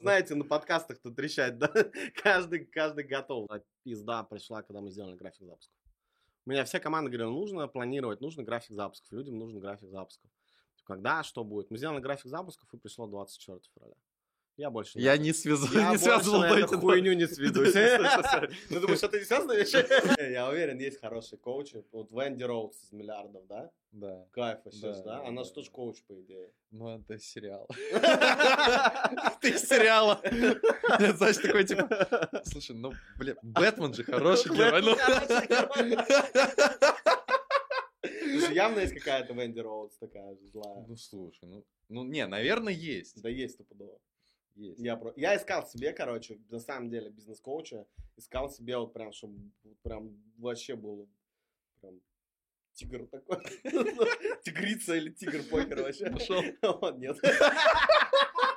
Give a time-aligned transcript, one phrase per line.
[0.00, 1.72] Знаете, на подкастах тут трещать, да?
[2.22, 3.48] Каждый, каждый готов.
[3.82, 5.76] Пизда пришла, когда мы сделали график запусков.
[6.46, 9.10] У меня вся команда говорила, нужно планировать, нужно график запусков.
[9.12, 10.30] Людям нужен график запусков.
[10.84, 11.70] Когда, что будет.
[11.70, 13.96] Мы сделали график запусков, и пришло 24 февраля.
[14.58, 17.28] Я больше Я не, связу, я не связывал больше на бы эту эти хуйню не
[17.28, 17.74] сведусь.
[18.70, 19.86] Ну, думаешь, это не связано вообще?
[20.32, 21.84] Я уверен, есть хорошие коучи.
[21.92, 23.70] Вот Венди Роудс из миллиардов, да?
[23.92, 24.26] Да.
[24.32, 26.50] Кайф вообще, Да, Она же тоже коуч, по идее.
[26.72, 27.68] Ну, это сериал.
[29.40, 30.20] Ты из сериала.
[30.24, 34.82] Знаешь, такой, типа, слушай, ну, бля, Бэтмен же хороший герой.
[34.82, 34.96] ну.
[38.02, 40.84] Слушай, Явно есть какая-то Венди Роудс такая же злая.
[40.88, 43.22] Ну, слушай, ну, ну, не, наверное, есть.
[43.22, 44.00] Да есть стопудово.
[44.58, 44.80] Есть.
[44.80, 45.12] Я, про...
[45.16, 47.86] я искал себе, короче, на самом деле, бизнес-коуча.
[48.16, 51.08] Искал себе вот прям, чтобы прям вообще был
[51.80, 52.00] прям
[52.74, 53.38] тигр такой.
[54.42, 56.10] Тигрица или тигр, покер вообще.
[56.10, 56.42] Нашел?
[56.98, 57.16] Нет.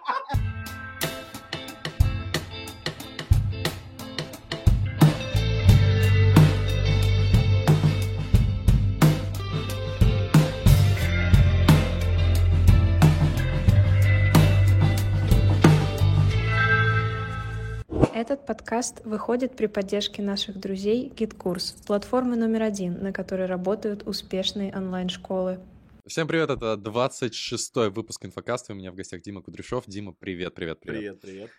[18.31, 24.73] Этот подкаст выходит при поддержке наших друзей GitKurs, платформы номер один, на которой работают успешные
[24.73, 25.59] онлайн-школы.
[26.07, 28.71] Всем привет, это 26-й выпуск инфокаста.
[28.71, 29.83] У меня в гостях Дима Кудряшов.
[29.85, 31.19] Дима, привет, привет, привет.
[31.19, 31.51] Привет, привет.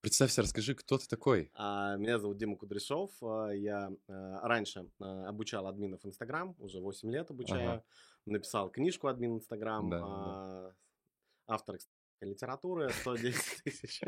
[0.00, 1.52] Представься, расскажи, кто ты такой?
[1.54, 3.12] А, Меня зовут Дима Кудряшов.
[3.22, 7.70] а, Я а, раньше а, обучал админов Инстаграм, уже 8 лет обучаю.
[7.70, 7.84] Ага.
[8.26, 9.88] Написал книжку админ Инстаграм.
[9.88, 10.72] Да, а,
[11.46, 11.76] Автор
[12.20, 14.00] кстати, литературы 110 тысяч.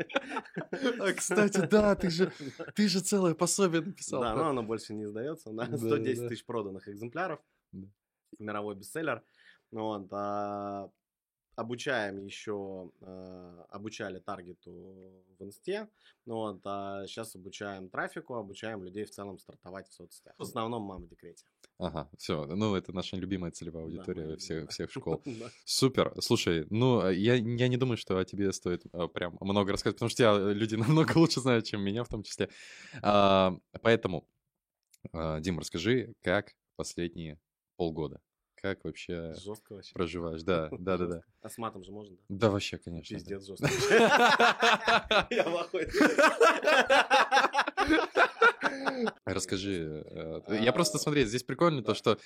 [0.99, 2.31] А, кстати, да, ты же,
[2.75, 4.21] ты же целое пособие написал.
[4.21, 5.51] Да, но оно больше не издается.
[5.51, 6.27] да, Да, 110 да.
[6.29, 7.39] тысяч проданных экземпляров.
[8.39, 9.23] Мировой бестселлер.
[9.71, 10.89] Ну Вот, а,
[11.55, 14.71] обучаем еще, а, обучали таргету
[15.39, 15.87] в инсте,
[16.25, 20.35] ну вот, а сейчас обучаем трафику, обучаем людей в целом стартовать в соцсетях.
[20.37, 21.45] В основном мама декрете.
[21.83, 25.21] Ага, все, ну это наша любимая целевая Да, аудитория моя всех, всех школ.
[25.25, 25.49] Да.
[25.65, 26.13] Супер.
[26.21, 29.97] Слушай, ну, а я, я не думаю, что о тебе стоит а, прям много рассказать,
[29.97, 32.47] потому что тебя э, люди намного лучше знают, чем меня в том числе.
[33.01, 34.29] А, поэтому,
[35.11, 37.37] а, Дим, расскажи, как последние
[37.75, 38.21] полгода?
[38.55, 39.93] Как вообще Жестко вообще.
[39.93, 40.41] проживаешь?
[40.43, 41.21] Да, да, да, да.
[41.41, 42.23] А с матом же можно, да?
[42.29, 43.13] Да, вообще, конечно.
[43.13, 43.19] да.
[43.19, 43.67] Пиздец жестко.
[45.31, 45.89] Я ахуе.
[49.25, 50.03] Расскажи.
[50.47, 52.17] э, Я просто, А, смотри, здесь прикольно то, что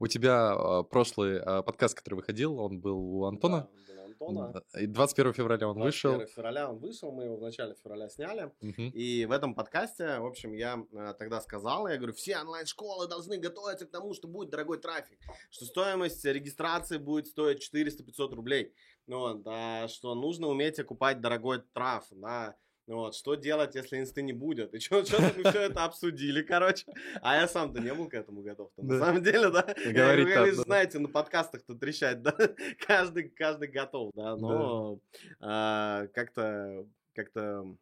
[0.00, 3.68] у тебя а, прошлый а, подкаст, который выходил, он был у Антона.
[4.04, 4.52] Антона.
[4.72, 6.12] Да, И 21 февраля он вышел.
[6.12, 8.50] 21 февраля он вышел, мы его в начале февраля сняли.
[8.60, 10.82] И в этом подкасте, в общем, я
[11.18, 15.18] тогда сказал, я говорю, все онлайн-школы должны готовиться к тому, что будет дорогой трафик,
[15.50, 18.72] что стоимость регистрации будет стоить 400-500 рублей,
[19.06, 22.56] ну, вот, а что нужно уметь окупать дорогой траф, да,
[22.86, 24.72] вот, что делать, если инсты не будет?
[24.74, 26.86] И что-то мы все это обсудили, короче.
[27.20, 28.70] А я сам-то не был к этому готов.
[28.76, 29.62] На самом деле, да.
[29.84, 32.36] Говорить Вы знаете, на подкастах тут трещать, да.
[32.86, 34.36] Каждый, каждый готов, да.
[34.36, 35.00] Но
[35.40, 37.76] а, как-то, как-то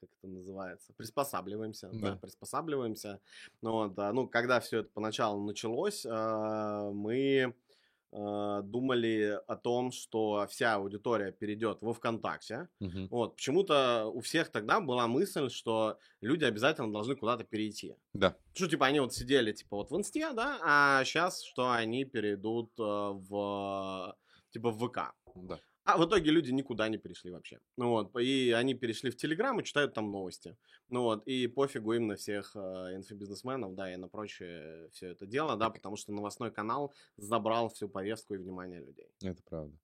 [0.00, 2.16] как это называется, приспосабливаемся, да, Да.
[2.16, 3.20] приспосабливаемся.
[3.62, 7.54] Ну, вот, ну, когда все это поначалу началось, а, мы
[8.12, 12.68] думали о том, что вся аудитория перейдет во ВКонтакте.
[12.80, 13.08] Мгм.
[13.10, 17.94] Вот, почему-то у всех тогда была мысль, что люди обязательно должны куда-то перейти.
[18.14, 18.36] Да.
[18.54, 22.70] Что, типа, они вот сидели, типа, вот в инсте, да, а сейчас, что они перейдут
[22.78, 24.16] э, в,
[24.50, 25.14] типа, в ВК.
[25.34, 25.60] Да.
[25.86, 27.60] А в итоге люди никуда не перешли вообще.
[27.76, 30.56] Ну вот, и они перешли в Телеграм и читают там новости.
[30.88, 32.58] Ну вот, и пофигу им на всех э,
[32.96, 37.88] инфобизнесменов, да, и на прочее все это дело, да, потому что новостной канал забрал всю
[37.88, 39.08] повестку и внимание людей.
[39.22, 39.76] Это правда.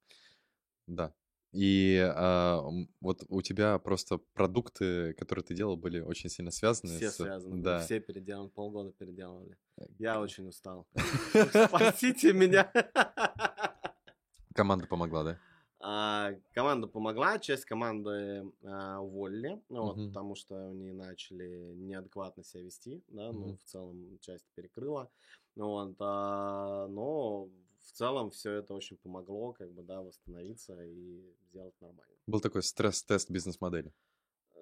[0.87, 1.13] Да.
[1.53, 6.97] И м, вот у тебя просто продукты, которые ты делал, были очень сильно связаны.
[6.97, 7.79] Все с- связаны, Да.
[7.79, 9.55] все переделаны, полгода переделывали.
[9.99, 10.87] Я очень устал.
[11.67, 12.71] Спасите меня.
[14.55, 15.39] Команда помогла, да?
[15.85, 20.13] А, команда помогла, часть команды а, уволили, ну, вот, Мгм.
[20.13, 23.57] потому что они начали неадекватно себя вести, да, ну, Мгм.
[23.57, 25.11] в целом часть перекрыла,
[25.55, 27.49] ну, вот, а, но
[27.81, 32.13] в целом все это очень помогло, как бы, да, восстановиться и сделать нормально.
[32.27, 33.91] Был такой стресс-тест бизнес-модели.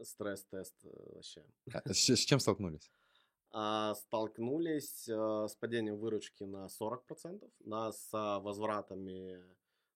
[0.02, 1.44] Стресс-тест э, вообще.
[1.72, 2.90] А С, с чем столкнулись?
[3.52, 9.44] А, столкнулись а, с падением выручки на 40%, да, с а, возвратами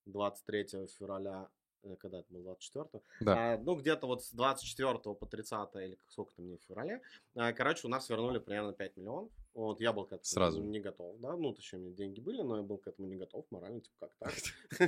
[0.06, 1.48] 23 февраля,
[1.84, 3.54] э, когда это было, 24 Да.
[3.54, 7.02] А, ну, где-то вот с 24 по 30 или сколько там мне в феврале.
[7.36, 9.32] а, короче, у нас вернули примерно 5 миллионов.
[9.54, 10.62] Вот, я был к этому Сразу.
[10.62, 13.16] не готов, да, ну, точнее, у меня деньги были, но я был к этому не
[13.16, 14.34] готов морально, типа, как так?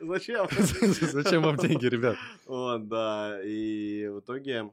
[0.00, 0.48] Зачем?
[1.12, 2.16] Зачем вам деньги, ребят?
[2.46, 4.72] Вот, да, и в итоге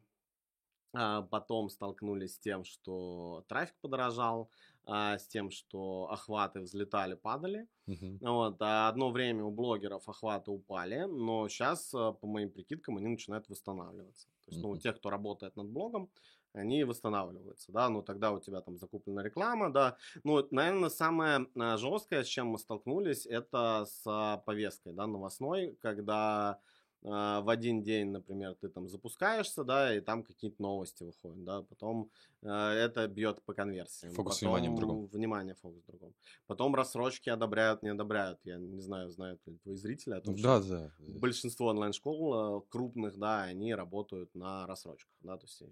[0.94, 4.50] а, потом столкнулись с тем, что трафик подорожал,
[4.85, 7.68] а, с тем, что охваты взлетали, падали.
[7.88, 8.19] Мгм.
[8.21, 13.50] Вот, а одно время у блогеров охваты упали, но сейчас, по моим прикидкам, они начинают
[13.50, 14.27] восстанавливаться.
[14.45, 16.09] То есть, ну, у тех, кто работает над блогом,
[16.53, 19.97] они восстанавливаются, да, ну, тогда у тебя там закуплена реклама, да.
[20.24, 25.75] Ну, наверное, самое а, жесткое, с чем мы столкнулись, это с а, повесткой, да, новостной,
[25.81, 26.59] когда а,
[27.03, 32.09] в один день, например, ты там запускаешься, да, и там какие-то новости выходят, да, потом
[32.45, 34.13] а, это бьет по конверсиям.
[34.13, 35.05] Фокус внимания в Потом другом.
[35.07, 36.13] Внимание, фокус в другом.
[36.47, 38.39] Потом рассрочки одобряют, не одобряют.
[38.44, 40.91] Я не знаю, знают ли твои зрители о том, Да, что да.
[41.00, 45.63] большинство онлайн-школ э, крупных, да, они работают на рассрочках, да, то есть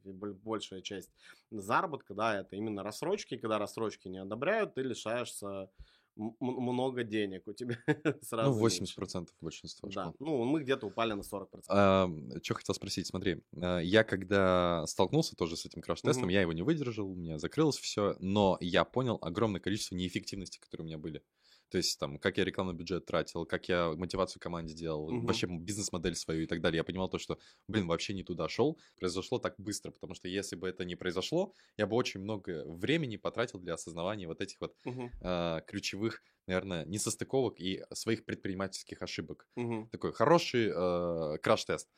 [0.44, 1.12] большая часть
[1.50, 3.38] заработка, да, это именно рассрочки.
[3.38, 5.70] Когда рассрочки не одобряют, ты лишаешься
[6.40, 7.78] много денег, у тебя
[8.22, 8.60] сразу Ну, меньше.
[8.60, 10.16] 80% большинства Да, школ.
[10.20, 12.42] ну мы где-то упали на 40%.
[12.44, 16.30] Что хотел спросить, смотри, а, я когда столкнулся тоже с этим краш-тестом, Мгм.
[16.30, 20.86] я его не выдержал, у меня закрылось все, но я понял огромное количество неэффективности, которые
[20.86, 21.24] у меня были.
[21.72, 25.22] То есть там, как я рекламный бюджет тратил, как я мотивацию команде делал, Мгм.
[25.22, 26.78] вообще бизнес-модель свою и так далее.
[26.78, 28.80] Я понимал то, что, блин, вообще не туда шел.
[28.98, 33.18] Произошло так быстро, потому что если бы это не произошло, я бы очень много времени
[33.18, 39.48] потратил для осознавания вот этих вот Мгм, а, ключевых, наверное, несостыковок и своих предпринимательских ошибок
[39.56, 39.90] мгм.
[39.92, 41.90] такой хороший э, краш-тест.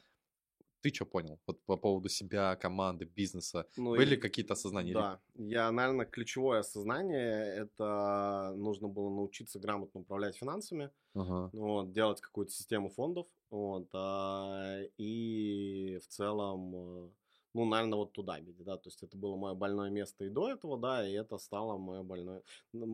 [0.84, 1.40] Ты что понял?
[1.48, 3.66] Вот по поводу себя, команды, бизнеса.
[3.78, 4.94] Ну, Были и- какие-то осознания?
[4.94, 11.50] Да, я, наверное, ключевое осознание, это нужно было научиться грамотно управлять финансами, Ага.
[11.54, 17.10] вот, делать какую-то систему фондов, вот, а, и в целом, э,
[17.54, 20.50] ну, наверное, вот туда бить, да, то есть это было мое больное место и до
[20.52, 22.44] этого, да, и это стало мое больное,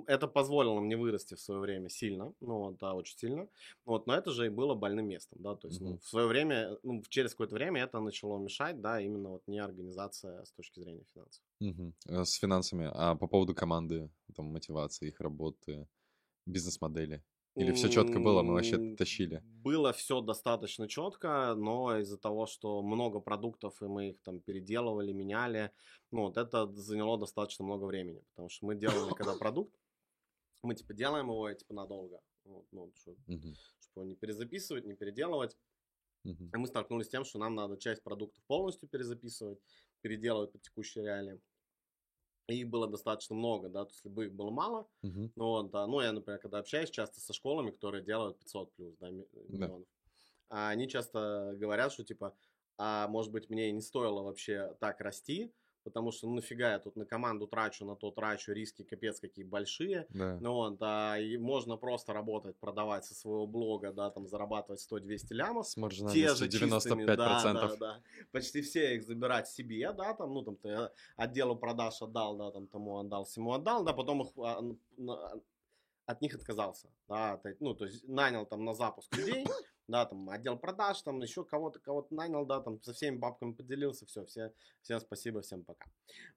[0.08, 3.50] это позволило мне вырасти в свое время сильно, ну, вот, да, очень сильно,
[3.86, 6.00] вот, но это же и было больным местом, да, то есть, ну, Мгм.
[6.00, 10.44] в свое время, ну, через какое-то время это начало мешать, да, именно вот не организация
[10.46, 11.44] с точки зрения финансов.
[12.08, 12.90] Э, С финансами.
[12.94, 15.88] А по поводу команды, там, мотивации, их работы,
[16.46, 17.24] бизнес-модели?
[17.56, 19.44] Или все четко было, мы вообще тащили?
[19.64, 25.12] Было все достаточно четко, но из-за того, что много продуктов, и мы их там переделывали,
[25.12, 25.72] меняли,
[26.12, 29.76] ну, вот это заняло достаточно много времени, потому что мы делали, когда продукт,
[30.64, 33.54] мы, типа, делаем его, типа, надолго, вот, ну, чтобы Мгм.
[33.96, 35.58] его не перезаписывать, не переделывать,
[36.24, 36.52] Мгм.
[36.54, 39.60] и мы столкнулись с тем, что нам надо часть продуктов полностью перезаписывать,
[40.02, 41.42] переделывать под текущие реалии.
[42.54, 44.88] Их было достаточно много, да, то есть либо их было мало,
[45.36, 45.88] ну, вот, да.
[45.88, 49.88] ну, я, например, когда общаюсь часто со школами, которые делают 500 плюс, да, ми- миллионов,
[50.50, 52.36] а они часто говорят, что, типа,
[52.78, 55.54] а может быть, мне не стоило вообще так расти,
[55.90, 59.44] потому что, ну, нафига я тут на команду трачу, на то трачу, риски капец какие
[59.46, 60.38] большие, Да.
[60.42, 65.34] ну, вот, да, и можно просто работать, продавать со своего блога, да, там, зарабатывать 100-200
[65.34, 65.74] лямов, С
[66.14, 66.50] те же 95%.
[66.70, 68.02] чистыми, да, да, да.
[68.32, 72.52] Почти все их забирать себе, да, там, ну, там, ты э, отделу продаж отдал, да,
[72.52, 74.62] там, тому отдал, всему отдал, да, потом их, а,
[76.06, 79.46] от них отказался, да, эт- ну, то есть нанял там на запуск людей,
[79.90, 84.06] да, там, отдел продаж, там, еще кого-то, кого-то нанял, да, там, со всеми бабками поделился,
[84.06, 85.86] все, все, всем спасибо, всем пока.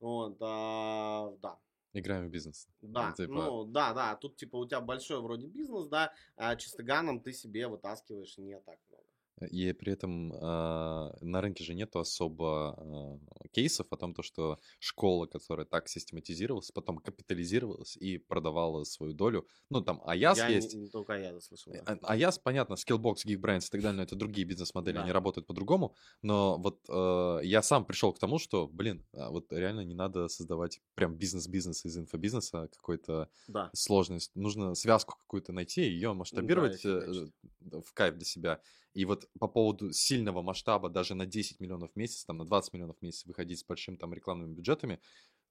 [0.01, 1.59] Вот, а, да,
[1.95, 2.69] Играем в бизнес.
[2.81, 7.21] да, типа- ну, да, да, тут, типа, у тебя большой вроде бизнес, да, а чистоганом
[7.21, 9.05] ты себе вытаскиваешь не так много.
[9.51, 14.59] И при этом а, на рынке же нету особо а, кейсов о том, то, что
[14.79, 19.47] школа, которая так систематизировалась, потом капитализировалась и продавала свою долю.
[19.71, 20.75] Ну, там Аяс я есть.
[20.75, 21.73] Не, только я слышал.
[21.73, 21.83] да.
[22.03, 25.03] А- Аяс, понятно, Skillbox, Geekbrains и так далее, но это другие бизнес-модели, Да.
[25.03, 25.95] они работают по-другому.
[26.23, 30.81] Но вот э, я сам пришел к тому, что, блин, вот реально не надо создавать
[30.95, 33.71] прям бизнес-бизнес из инфобизнеса, какой-то Да.
[33.75, 34.31] сложность.
[34.35, 37.27] Нужно связку какую-то найти, ее масштабировать я э,
[37.73, 38.61] э, в кайф для себя.
[38.95, 42.73] И вот по поводу сильного масштаба, даже на 10 миллионов в месяц, там на 20
[42.75, 45.01] миллионов в месяц выходить с большим там рекламными бюджетами,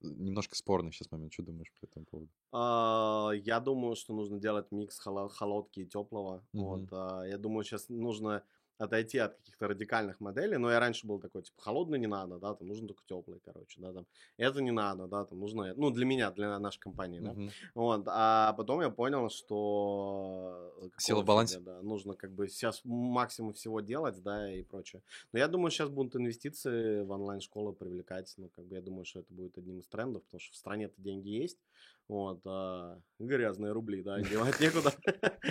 [0.02, 1.34] э, немножко спорный сейчас момент.
[1.34, 2.32] Что думаешь по этому поводу?
[2.52, 6.46] А, Я думаю, что нужно делать микс холо- холодки и теплого.
[6.56, 8.44] Вот, а, я думаю, сейчас нужно
[8.78, 10.58] отойти от каких-то радикальных моделей.
[10.58, 13.80] Но я раньше был такой, типа, холодный не надо, да, там нужен только теплый, короче,
[13.82, 14.06] да, там.
[14.38, 17.34] Это не надо, да, там нужно, ну, для меня, для нашей компании, да.
[17.34, 17.52] Мгм.
[17.76, 20.74] Вот, а потом я понял, что...
[20.82, 21.60] э, Сила в балансе.
[21.60, 25.02] Да, нужно как бы сейчас максимум всего делать, да, и прочее.
[25.32, 29.20] Но я думаю, сейчас будут инвестиции в онлайн-школы привлекать, ну, как бы я думаю, что
[29.20, 31.60] это будет одним из трендов, потому что в стране-то деньги есть,
[32.08, 34.92] Вот, а, грязные рубли, да, девать некуда.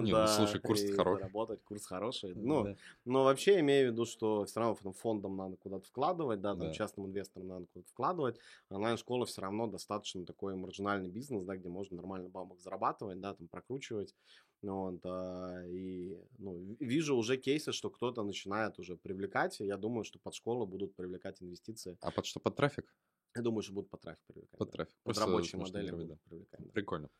[0.00, 1.18] Ну, слушай, курс хороший.
[1.18, 2.34] заработать, курс хороший.
[2.34, 6.72] Ну, но вообще имею в виду, что все равно фондом надо куда-то вкладывать, да, там
[6.72, 8.38] частным инвесторам надо куда-то вкладывать.
[8.70, 13.48] Онлайн-школа все равно достаточно такой маржинальный бизнес, да, где можно нормально бабок зарабатывать, да, там
[13.48, 14.14] прокручивать.
[14.62, 19.60] Вот, а, и ну, ви- вижу уже кейсы, что кто-то начинает уже привлекать.
[19.60, 21.96] Я думаю, что под школы будут привлекать инвестиции.
[22.00, 22.92] А под что, под трафик?
[23.34, 24.58] Я думаю, что будут под трафик привлекать.
[24.58, 24.72] Под да.
[24.72, 24.96] трафик.
[25.02, 26.60] Под рабочие модели будут привлекать.
[26.60, 26.70] да.
[26.72, 27.10] Прикольно.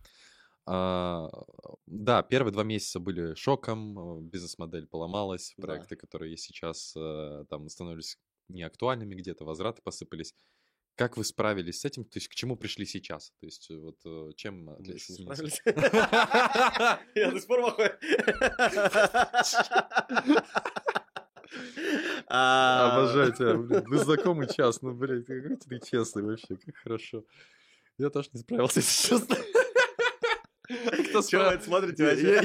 [0.71, 1.31] А,
[1.87, 5.67] да, первые два месяца были шоком, э, бизнес-модель поломалась, Да.
[5.67, 10.35] проекты, которые есть сейчас, э, там становились неактуальными где-то, возвраты посыпались.
[10.95, 12.05] Как вы справились с этим?
[12.05, 13.33] То есть к чему пришли сейчас?
[13.41, 15.63] То есть э, вот э, чем справились.
[17.15, 17.61] Я до сих пор.
[22.31, 23.85] А, Обожаю тебя, блин.
[23.87, 27.25] Мы знакомы час, ну, блядь, какой ты честный вообще, как хорошо.
[27.97, 29.37] Я тоже не справился, если честно.
[30.63, 31.21] Кто
[31.53, 32.41] это смотрите вообще?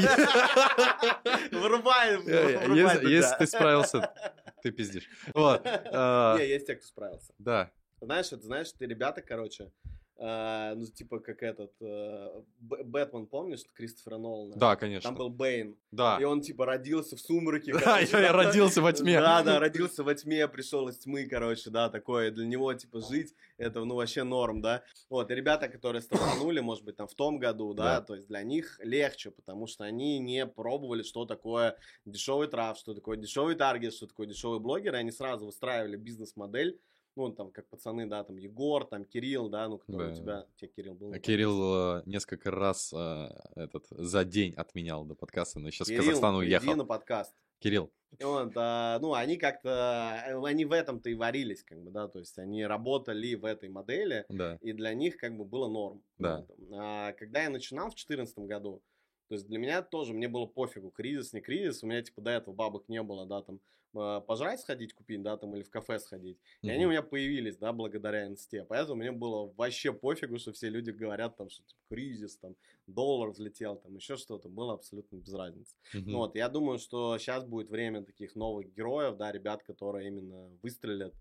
[2.70, 3.10] Если туда.
[3.10, 4.13] если ты справился,
[4.62, 5.10] ты пиздишь.
[5.34, 5.62] Вот.
[5.66, 7.34] а, Не, есть те, кто справился.
[7.38, 7.72] Да,
[8.02, 9.72] Знаешь, это знаешь, ты ребята, короче,
[10.17, 14.53] э, ну, типа, как этот, э, Бэтмен, помнишь, Кристофера Нолана?
[14.55, 15.12] да, Там конечно.
[15.12, 16.17] был Бэйн, Да.
[16.22, 17.74] и он, типа, родился в сумраке.
[17.74, 19.20] Да, короче, я- родился во тьме.
[19.20, 22.32] Да, да, родился во тьме, пришел из тьмы, короче, да, такое.
[22.32, 24.84] Для него, типа, жить, это, ну, вообще норм, да.
[25.10, 28.01] Вот, и ребята, которые стартанули, может быть, там, в том году, да, Да.
[28.01, 32.93] то есть для них легче, потому что они не пробовали, что такое дешевый трав, что
[32.93, 36.79] такое дешевый таргет, что такое дешевый блогер, и они сразу выстраивали бизнес-модель,
[37.15, 40.13] ну, там, как пацаны, да, там, Егор, там, Кирилл, да, ну, который Да.
[40.13, 41.10] у тебя, тебе Кирилл был?
[41.10, 45.91] на Кирилл э, несколько раз э, этот за день отменял до подкаста, но сейчас в
[45.91, 46.75] Кирилл, Казахстан приди уехал.
[46.75, 47.34] на подкаст.
[47.60, 52.08] Кирилл, Вот, а, ну, они как-то, э, они в этом-то и варились, как бы, да,
[52.10, 54.58] то есть они работали в этой модели, да.
[54.62, 56.03] и для них как бы было норм.
[56.17, 56.46] Да.
[56.74, 58.82] А когда я начинал в 2014 году,
[59.29, 62.32] то есть для меня тоже, мне было пофигу, кризис, не кризис, у меня типа до
[62.32, 63.60] этого бабок не было, да, там, а,
[63.94, 66.38] пожрать сходить купить, да, там, или в кафе сходить.
[66.62, 68.66] И они у меня появились, да, благодаря инсте.
[68.68, 72.56] Поэтому мне было вообще пофигу, что все люди говорят там, что типа, кризис, там,
[72.88, 74.50] доллар взлетел, там, еще что-то.
[74.50, 75.76] Было абсолютно без разницы.
[75.94, 76.12] Мгм.
[76.12, 80.50] Ну Вот, я думаю, что сейчас будет время таких новых героев, да, ребят, которые именно
[80.62, 81.14] выстрелят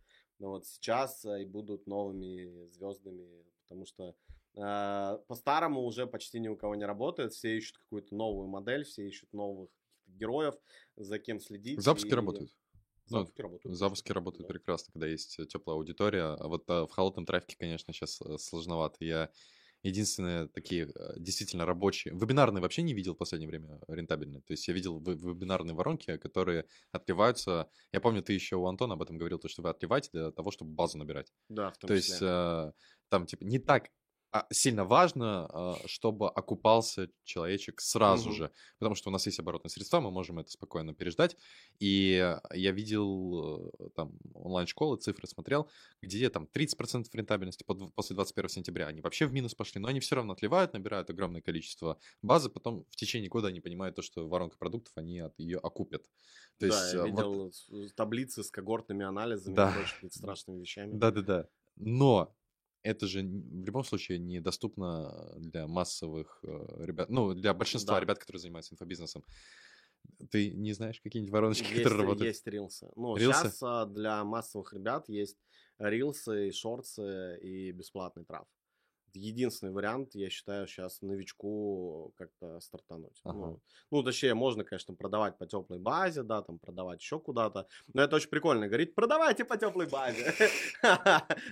[0.43, 4.17] ну, вот сейчас э, и будут новыми звездами, потому что
[4.57, 9.07] э, по-старому уже почти ни у кого не работает, все ищут какую-то новую модель, все
[9.07, 9.71] ищут новых
[10.09, 10.57] героев,
[10.97, 11.81] за кем следить.
[11.81, 12.51] Запуски и- работают.
[13.13, 13.77] Ну, Запуски работают.
[13.77, 14.53] Запуски работают Да.
[14.55, 16.35] прекрасно, когда есть теплая аудитория.
[16.35, 19.05] А вот а, в холодном трафике, конечно, сейчас сложновато.
[19.05, 19.31] Я
[19.83, 22.15] единственные такие э, действительно рабочие.
[22.15, 24.41] Вебинарные вообще не видел в последнее время рентабельные.
[24.43, 27.69] То есть я видел ве- вебинарные воронки, которые отливаются.
[27.93, 30.51] Я помню, ты еще у Антона об этом говорил, то, что вы отливаете для того,
[30.53, 31.33] чтобы базу набирать.
[31.49, 32.15] Да, в том То числе.
[32.15, 32.73] есть э,
[33.09, 33.89] там типа не так
[34.51, 38.37] сильно важно, а, чтобы окупался человечек сразу Мгм.
[38.37, 41.37] же, потому что у нас есть оборотные средства, мы можем это спокойно переждать.
[41.81, 45.69] И я видел э, там онлайн-школы, цифры смотрел,
[46.01, 48.87] где там 30% рентабельности после 21 сентября.
[48.87, 52.85] Они вообще в минус пошли, но они все равно отливают, набирают огромное количество базы, потом
[52.91, 56.05] в течение года они понимают то, что воронка продуктов, они от ее окупят.
[56.59, 59.71] То да, есть, я э, вот- видел с- таблицы с когортными анализами Да.
[59.71, 60.97] и прочими страшными вещами.
[60.97, 61.49] Да-да-да.
[61.77, 62.35] Но
[62.83, 68.01] это же в любом случае недоступно для массовых э, ребят, ну, для большинства Да.
[68.01, 69.25] ребят, которые занимаются инфобизнесом.
[70.31, 72.29] Ты не знаешь какие-нибудь вороночки, Есть, которые работают?
[72.29, 72.91] есть рилсы.
[72.97, 73.51] Ну, Рилсы?
[73.51, 75.39] сейчас для массовых ребят есть
[75.79, 78.47] рилсы, шорцы и бесплатный трав.
[79.15, 83.21] Единственный вариант, я считаю, сейчас новичку как-то стартануть.
[83.25, 83.39] Ага.
[83.39, 87.67] Ну, ну, точнее, можно, конечно, продавать по теплой базе, да, там продавать еще куда-то.
[87.93, 88.67] Но это очень прикольно.
[88.69, 90.33] Говорит, продавайте по теплой базе.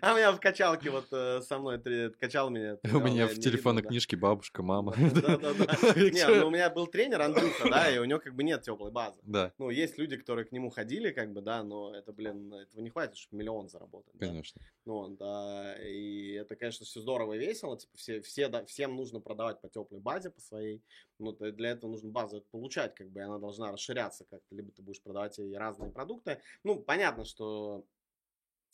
[0.00, 1.80] А у меня в качалке вот э, со мной
[2.18, 2.78] качал меня.
[2.84, 4.94] У меня в телефонной книжке бабушка, мама.
[4.96, 8.90] Не, ну у меня был тренер Андрюха, да, и у него как бы нет теплой
[8.90, 9.18] базы.
[9.22, 12.80] Да, Ну, есть люди, которые к нему ходили, как бы, да, но это, блин, этого
[12.80, 14.12] не хватит, чтобы миллион заработать.
[14.18, 14.60] конечно.
[14.86, 19.20] Ну, да, и это, конечно, все здорово и весело, типа, все, все, да, всем нужно
[19.20, 20.82] продавать по теплой базе, по своей,
[21.18, 24.82] ну, для этого нужно базу получать, как бы, и она должна расширяться как-то, либо ты
[24.82, 27.84] будешь продавать и разные продукты, ну, понятно, что,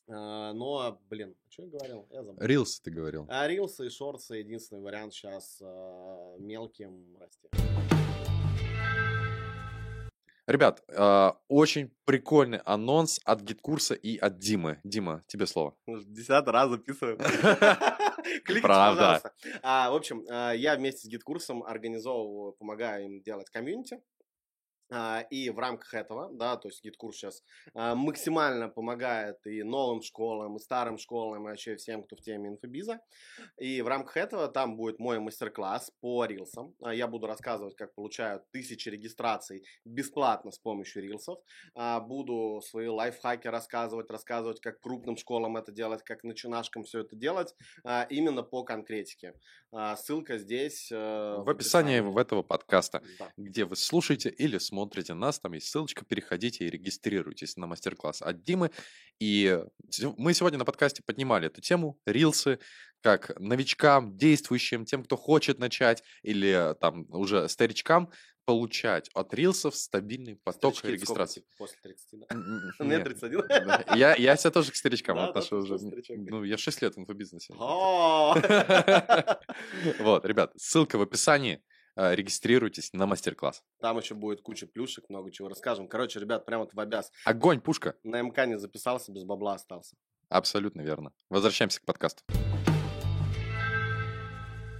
[0.08, 2.46] э, но, блин, что я говорил, я забыл.
[2.46, 3.26] Reels, ты говорил.
[3.28, 7.48] А рилсы и шорты единственный вариант сейчас э, мелким расти.
[10.46, 14.78] Ребят, э, очень прикольный анонс от GetCourse а и от Димы.
[14.84, 15.76] Дима, тебе слово.
[15.88, 17.18] Десятый раз записываю.
[18.44, 19.00] Кликните, Правда.
[19.00, 19.32] пожалуйста.
[19.62, 24.00] А, в общем, а, я вместе с GetCourse ом организовываю, помогаю им делать комьюнити.
[24.90, 27.42] А, И в рамках этого, да, то есть GetCourse сейчас
[27.74, 33.00] максимально помогает и новым школам, и старым школам, и вообще всем, кто в теме инфобиза.
[33.58, 36.74] И в рамках этого там будет мой мастер-класс по рилсам.
[36.82, 41.38] А, Я буду рассказывать, как получают тысячи регистраций бесплатно с помощью рилсов.
[41.74, 47.16] А, Буду свои лайфхаки рассказывать, рассказывать, как крупным школам это делать, как начинашкам все это
[47.16, 49.34] делать, а, именно по конкретике.
[49.78, 50.88] А, Ссылка здесь.
[50.90, 53.30] э, В описании в этого подкаста, Да.
[53.36, 58.42] где вы слушаете или смотрите нас, там есть ссылочка, переходите и регистрируйтесь на мастер-класс от
[58.42, 58.70] Димы.
[59.20, 59.62] И
[60.16, 62.58] мы сегодня на подкасте поднимали эту тему, рилсы,
[63.02, 68.10] как новичкам, действующим, тем, кто хочет начать, или э, там уже старичкам,
[68.46, 71.40] получать от рилсов стабильный поток Старички это сколько, регистрации.
[71.40, 72.26] типа, После 30, да?
[72.30, 73.04] Н- н- Нет, нет.
[73.04, 73.42] 31.
[73.66, 75.76] Да, Я, я себя тоже к старичкам Да, отношу уже.
[76.16, 77.52] Ну, я 6 лет в инфобизнесе.
[79.98, 81.62] Вот, ребят, ссылка в описании.
[81.96, 83.62] Э, Регистрируйтесь на мастер-класс.
[83.80, 85.88] Там еще будет куча плюшек, много чего расскажем.
[85.88, 87.10] Короче, ребят, прям вот в обяз.
[87.24, 87.94] Огонь, пушка.
[88.04, 89.96] На МК не записался, без бабла остался.
[90.28, 91.12] Абсолютно верно.
[91.30, 92.22] Возвращаемся к подкасту.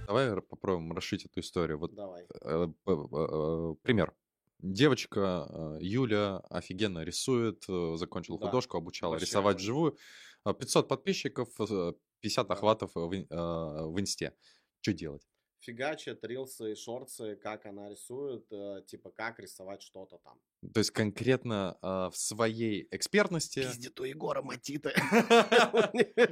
[0.07, 1.79] Давай попробуем расшить эту историю.
[1.79, 2.25] Вот Давай.
[2.41, 4.15] э, э, пример.
[4.59, 9.97] Девочка э, Юля офигенно рисует, э, закончила Да, художку, обучала вообще рисовать вживую.
[10.45, 12.53] Э, 500 подписчиков, э, 50 Да.
[12.53, 14.33] охватов в, э, в инсте.
[14.79, 15.27] Что делать?
[15.59, 18.47] Фигачит, рилсы, шорцы, как она рисует,
[18.85, 20.39] типа как рисовать что-то там.
[20.73, 23.59] То есть конкретно э, в своей экспертности...
[23.61, 24.91] Пиздит у Егора Матита.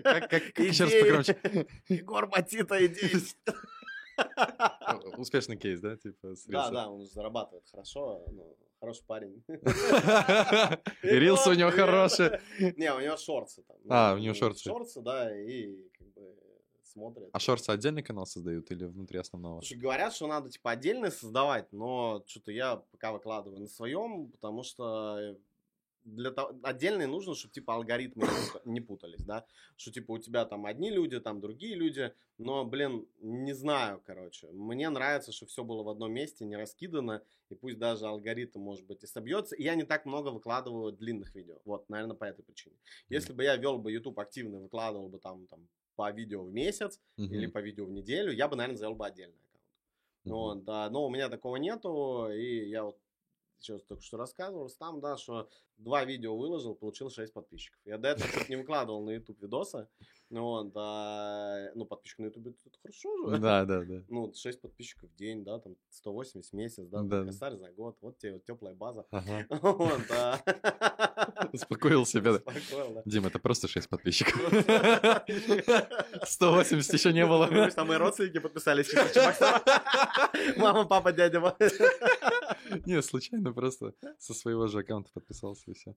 [0.04, 1.68] Как, еще раз погромче?
[1.90, 3.18] Егор Матита, идеи.
[4.18, 5.98] Э, Успешный кейс, да?
[5.98, 9.44] Типа, Да, да, он зарабатывает хорошо, ну, хороший парень.
[11.04, 12.42] И рилсы у него хорошие.
[12.60, 13.78] Не, у него шорты там.
[13.90, 14.60] А, Ну, у него шорты.
[14.60, 16.36] Шорты, да, и как бы
[16.96, 17.30] смотрят.
[17.32, 19.62] А шорцы отдельный канал создают или внутри основного?
[19.62, 24.64] Слушай, говорят, что надо типа отдельно создавать, но что-то я пока выкладываю на своем, потому
[24.64, 25.38] что
[26.06, 30.20] для того, отдельно нужно, чтобы типа алгоритмы не пута- не путались, да, что типа у
[30.20, 35.48] тебя там одни люди, там другие люди, но, блин, не знаю, короче, мне нравится, что
[35.48, 39.56] все было в одном месте, не раскидано, и пусть даже алгоритм, может быть, и собьется,
[39.56, 42.76] и я не так много выкладываю длинных видео, вот, наверное, по этой причине.
[43.10, 47.00] Если бы я вел бы YouTube активно, выкладывал бы там, там по видео в месяц,
[47.18, 47.52] или Мгм.
[47.54, 49.64] по видео в неделю, я бы, наверное, завел бы отдельный аккаунт.
[50.26, 50.34] Мгм.
[50.34, 52.98] вот, да, но у меня такого нету, и я вот
[53.60, 57.80] сейчас только что рассказывал там, да, что два видео выложил, получил 6 подписчиков.
[57.86, 59.88] Я до этого чуть не выкладывал на YouTube видосы,
[60.30, 63.40] ну, вот, да, ну, подписчик на YouTube это хорошо же.
[63.40, 64.04] Да, да, да.
[64.10, 67.22] Ну, 6 подписчиков в день, да, там 180 в месяц, да, Да.
[67.22, 67.26] да.
[67.26, 69.06] косарь за год, вот тебе вот теплая база.
[69.12, 69.46] Ага.
[69.62, 70.44] Вот, да.
[71.56, 72.32] Успокоил себя.
[72.34, 73.02] Успокоил, да.
[73.06, 74.36] Дим, это просто 6 подписчиков.
[76.28, 77.48] 180 еще не было.
[77.52, 78.94] Ну, Там мои родственники подписались.
[80.58, 81.40] Мама, папа, дядя.
[82.86, 85.96] Не, случайно просто со своего же аккаунта подписался и все.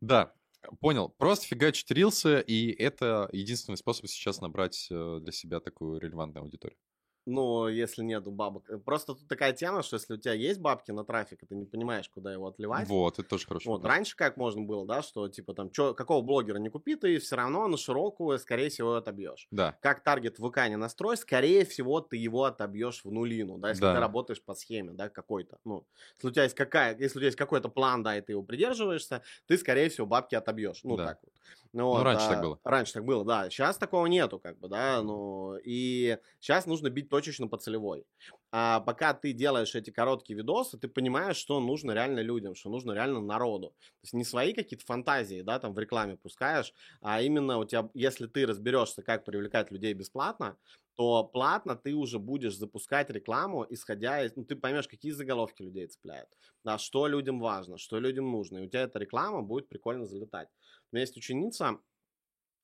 [0.00, 0.32] Да,
[0.80, 1.08] понял.
[1.08, 6.78] Просто фигачить рилсы, и это единственный способ сейчас набрать э, для себя такую релевантную аудиторию.
[7.26, 8.70] Ну, если нету бабок.
[8.70, 11.56] Э, Просто тут такая тема, что если у тебя есть бабки на трафик, и ты
[11.56, 12.88] не понимаешь, куда его отливать.
[12.88, 13.66] Вот, это тоже хорошо.
[13.72, 17.18] Вот, раньше как можно было, да, что типа там, чё, какого блогера не купи, ты
[17.18, 19.48] все равно на широкую, скорее всего, отобьешь.
[19.50, 23.70] Да, Как таргет в ВК не настрой, скорее всего, ты его отобьешь в нулину, да,
[23.70, 23.92] если Да.
[23.92, 25.58] ты работаешь по схеме, да, какой-то.
[25.64, 25.86] Ну,
[26.16, 28.42] если у тебя есть какая, если у тебя есть какой-то план, да, и ты его
[28.44, 30.82] придерживаешься, ты, скорее всего, бабки отобьешь.
[30.84, 31.04] Ну, Да.
[31.04, 31.32] так вот.
[31.76, 32.60] Ну, вот, раньше так а, было.
[32.64, 33.50] Раньше так было, да.
[33.50, 38.06] Сейчас такого нету, как бы, да, ну, и сейчас нужно бить точечно по целевой.
[38.50, 42.92] А пока ты делаешь эти короткие видосы, ты понимаешь, что нужно реально людям, что нужно
[42.92, 43.74] реально народу.
[43.78, 47.90] То есть не свои какие-то фантазии, да, там в рекламе пускаешь, а именно у тебя,
[47.92, 50.56] если ты разберешься, как привлекать людей бесплатно,
[50.96, 54.34] то платно ты уже будешь запускать рекламу, исходя из...
[54.34, 56.30] Ну, ты поймешь, какие заголовки людей цепляют,
[56.64, 60.48] да, что людям важно, что людям нужно, и у тебя эта реклама будет прикольно залетать.
[60.92, 61.80] У меня есть ученица,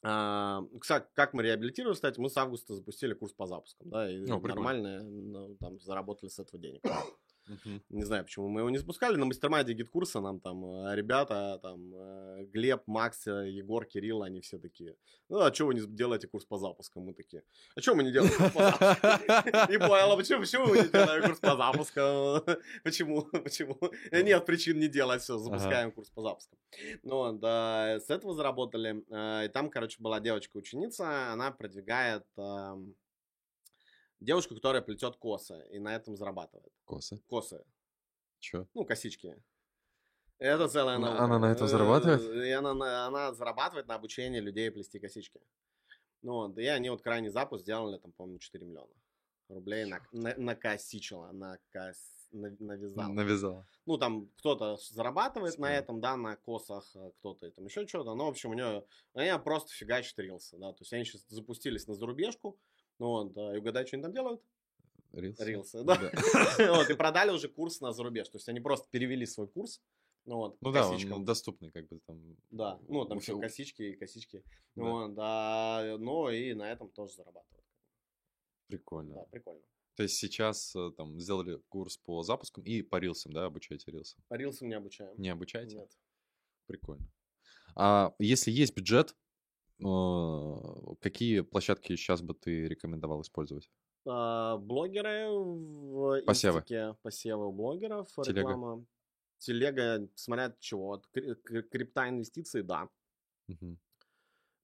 [0.04, 4.22] а, кстати, как мы реабилитировали, кстати, мы с августа запустили курс по запускам, да, и
[4.22, 4.48] О, прикольно.
[4.48, 6.82] нормально ну, там заработали с этого денег.
[7.46, 7.82] Мгм.
[7.90, 9.16] Не знаю, почему мы его не запускали.
[9.16, 13.84] На mastermind е GetCourse а нам там э, ребята, там э, Глеб, Макс, э, Егор,
[13.84, 14.96] Кирилл, они все такие.
[15.28, 17.04] Ну, а что вы не делаете курс по запускам?
[17.04, 17.42] Мы такие.
[17.74, 19.70] А что мы не делаем курс по запускам?
[19.70, 22.42] Не понял, а почему, мы не делаем курс по запускам?
[22.84, 23.22] Почему?
[23.22, 23.78] Почему?
[24.12, 26.58] Нет причин не делать все, запускаем курс по запускам.
[27.02, 29.02] Ну, да, с этого заработали.
[29.44, 32.94] И там, короче, была девочка-ученица, она продвигает эм,
[34.24, 36.72] девушку, которая плетет косы, и на этом зарабатывает.
[36.84, 37.20] Косы.
[37.28, 37.64] Косы.
[38.40, 38.66] Чё?
[38.74, 39.36] Ну, косички.
[40.38, 42.20] Это целая Она- она на этом Э, зарабатывает?
[42.22, 45.40] И она, на- она зарабатывает на обучении людей плести косички.
[46.22, 48.92] Ну, вот, и они вот крайний запуск сделали, там, по-моему, 4 миллиона
[49.48, 53.12] рублей на, на, накосичила, на, кос, нав- навязал.
[53.12, 53.64] Навязал.
[53.86, 55.72] Ну, там кто-то зарабатывает на Спорно.
[55.74, 58.14] этом, да, на косах, э, кто-то и там еще что-то.
[58.14, 60.72] Ну, в общем, у нее, они просто фигачат рилсы, да.
[60.72, 62.58] То есть они сейчас запустились на зарубежку,
[62.98, 64.42] вот, да, и угадай, что они там делают?
[65.12, 65.44] Рилсы.
[65.44, 65.94] Рилсы, да.
[66.76, 68.28] Вот, и продали уже курс на зарубеж.
[68.28, 69.82] То есть они просто перевели свой курс,
[70.24, 71.18] ну, вот, Ну да, косичкам.
[71.18, 72.36] он доступный как бы там.
[72.50, 74.42] Да, ну, там все косички и косички.
[74.76, 74.82] Да.
[74.82, 77.64] Вот, да, ну, и на этом тоже зарабатывают.
[78.68, 79.14] Прикольно.
[79.14, 79.62] Да, прикольно.
[79.96, 84.22] То есть сейчас э, там сделали курс по запускам и по рилсам, да, обучаете рилсам?
[84.28, 85.12] По рилсам не обучаем.
[85.18, 85.76] Не обучаете?
[85.76, 85.90] Нет.
[86.66, 87.06] Прикольно.
[87.74, 89.14] А если есть бюджет,
[91.00, 93.70] какие площадки сейчас бы ты рекомендовал использовать?
[94.06, 96.58] А, блогеры в Посевы.
[96.60, 98.40] инстике, посевы у блогеров, Телега.
[98.40, 98.84] реклама.
[99.38, 100.92] Телега, смотря от чего.
[100.92, 102.88] От кри- кри- крипта инвестиции, да.
[103.48, 103.78] Мгм.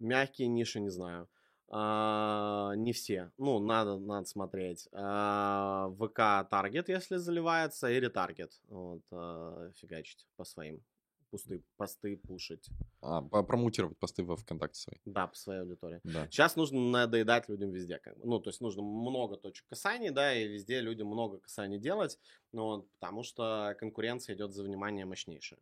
[0.00, 1.28] Мягкие ниши, не знаю.
[1.70, 3.30] А, не все.
[3.36, 4.88] Ну, надо, надо смотреть.
[4.92, 8.60] А, ВК таргет, если заливается, и ретаргет.
[8.68, 10.82] Вот, а, фигачить по своим.
[11.30, 12.68] Пустые посты пушить.
[13.02, 14.96] А, промоутировать посты во ВКонтакте свои.
[15.04, 16.00] Да, по своей аудитории.
[16.04, 16.26] Да.
[16.30, 17.98] Сейчас нужно надоедать людям везде.
[17.98, 18.26] Как бы.
[18.26, 22.18] Ну, то есть нужно много точек касаний, да, и везде людям много касаний делать,
[22.52, 25.60] ну, вот, потому что конкуренция идет за внимание мощнейшая.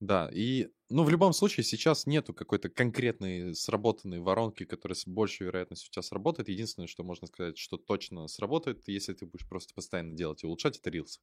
[0.00, 5.46] Да, и, ну, в любом случае, сейчас нету какой-то конкретной сработанной воронки, которая с большей
[5.46, 6.48] вероятностью сейчас работает.
[6.48, 10.78] Единственное, что можно сказать, что точно сработает, если ты будешь просто постоянно делать и улучшать,
[10.78, 11.20] это рилсы.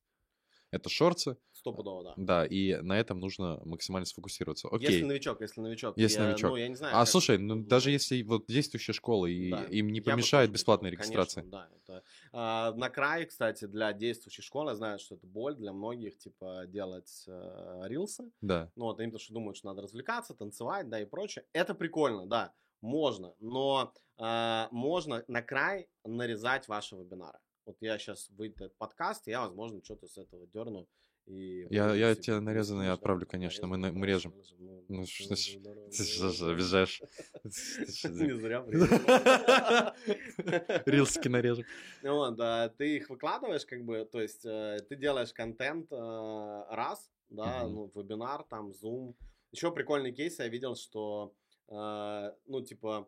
[0.71, 2.13] Это шорты, Стопудово, да.
[2.15, 4.67] да, и на этом нужно максимально сфокусироваться.
[4.69, 4.87] Окей.
[4.91, 5.97] Если новичок, если новичок.
[5.97, 6.51] Если я, новичок.
[6.51, 6.95] Ну, я не знаю.
[6.95, 9.63] А как- слушай, ну даже если вот действующая школа, и Да.
[9.65, 11.41] им не помешает тоже бесплатная регистрация.
[11.43, 11.51] Конечно,
[11.87, 11.93] да.
[11.95, 12.03] Это,
[12.33, 16.65] а, на крае, кстати, для действующей школы, я знаю, что это боль для многих, типа,
[16.67, 18.31] делать э, рилсы.
[18.41, 18.71] Да.
[18.75, 21.45] Ну, вот они потому что думают, что надо развлекаться, танцевать, да, и прочее.
[21.51, 27.39] Это прикольно, да, можно, но а, можно на край нарезать ваши вебинары.
[27.69, 30.87] Вот я сейчас выйду этот подкаст, и я, возможно, что-то с этого дерну.
[31.27, 34.33] И Я- я тебе нарезанный Конечно, отправлю, конечно, мы мы режем.
[34.57, 36.99] ну, Ну, ну, что Ты что обижаешь?
[37.43, 38.65] Не зря.
[40.87, 41.63] Рилски нарежем.
[42.01, 47.11] Вот, да, ты их выкладываешь, как бы, то есть э, ты делаешь контент э, раз,
[47.29, 49.13] да, ну, вебинар, там, Zoom.
[49.51, 51.35] Еще прикольный кейс я видел, что,
[51.67, 53.07] э, ну, типа,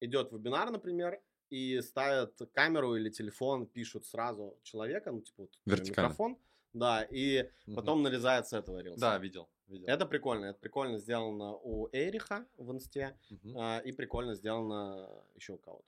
[0.00, 1.20] идет вебинар, например,
[1.50, 6.38] и ставят камеру или телефон, пишут сразу человека, ну, типа, вот микрофон,
[6.72, 9.00] да, и потом нарезают с этого рилса.
[9.00, 9.48] Да, видел.
[9.68, 9.86] видел.
[9.86, 13.56] Это прикольно, это прикольно сделано у Эриха в инсте, Мгм.
[13.58, 15.84] а, и прикольно сделано еще у кого-то.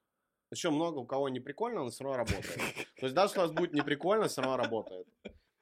[0.53, 2.61] Еще много у кого не прикольно, но все равно работает.
[3.01, 5.09] То есть даже если у вас будет не прикольно, все равно работает.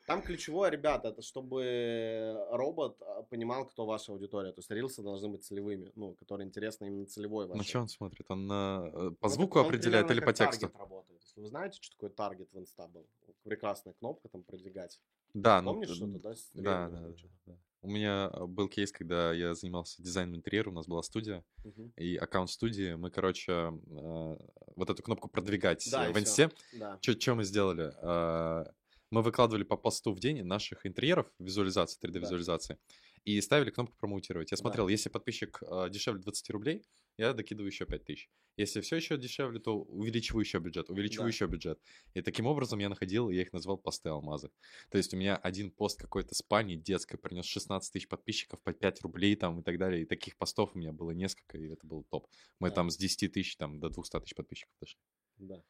[0.06, 4.52] Там ключевое, ребята, это чтобы робот а, понимал, кто ваша аудитория.
[4.52, 7.58] То есть рилсы должны быть целевыми, ну, которые интересны именно целевой вашей.
[7.58, 8.26] На что он смотрит?
[8.30, 10.68] Он на, э, по Ну, звуку он определяет или по тексту?
[10.68, 11.22] таргет работает.
[11.22, 13.06] Если вы знаете, что такое таргет в инста был?
[13.44, 15.00] Прекрасная кнопка там продвигать.
[15.32, 16.34] Да, ну, Помнишь т- что-то, да?
[16.54, 17.14] Да, да, да,
[17.46, 17.58] да.
[17.80, 21.92] У меня э, был кейс, когда я занимался дизайном интерьера, у нас была студия, Мгм.
[21.96, 24.36] и аккаунт студии, мы, короче, э,
[24.76, 26.50] вот эту кнопку продвигать Да, в инсте.
[26.74, 26.98] Да.
[27.00, 27.92] Что мы сделали?
[28.02, 28.70] А,
[29.14, 32.78] Мы выкладывали по посту в день наших интерьеров, визуализации, 3D-визуализации,
[33.24, 34.50] и ставили кнопку промоутировать.
[34.50, 34.60] Я Да.
[34.60, 36.82] смотрел, если подписчик а, дешевле 20 рублей,
[37.16, 38.28] я докидываю еще 5 тысяч.
[38.56, 41.32] Если все еще дешевле, то увеличиваю еще бюджет, увеличиваю Да.
[41.32, 41.80] еще бюджет.
[42.14, 44.50] И таким образом я находил, я их назвал посты алмазы.
[44.90, 48.72] То есть у меня один пост какой-то с пани детской принес 16 тысяч подписчиков по
[48.72, 50.02] 5 рублей там и так далее.
[50.02, 52.26] И таких постов у меня было несколько, и это был топ.
[52.58, 52.74] Мы Да.
[52.74, 54.98] там с 10 тысяч там, до 200 тысяч подписчиков дошли.
[55.36, 55.62] Да.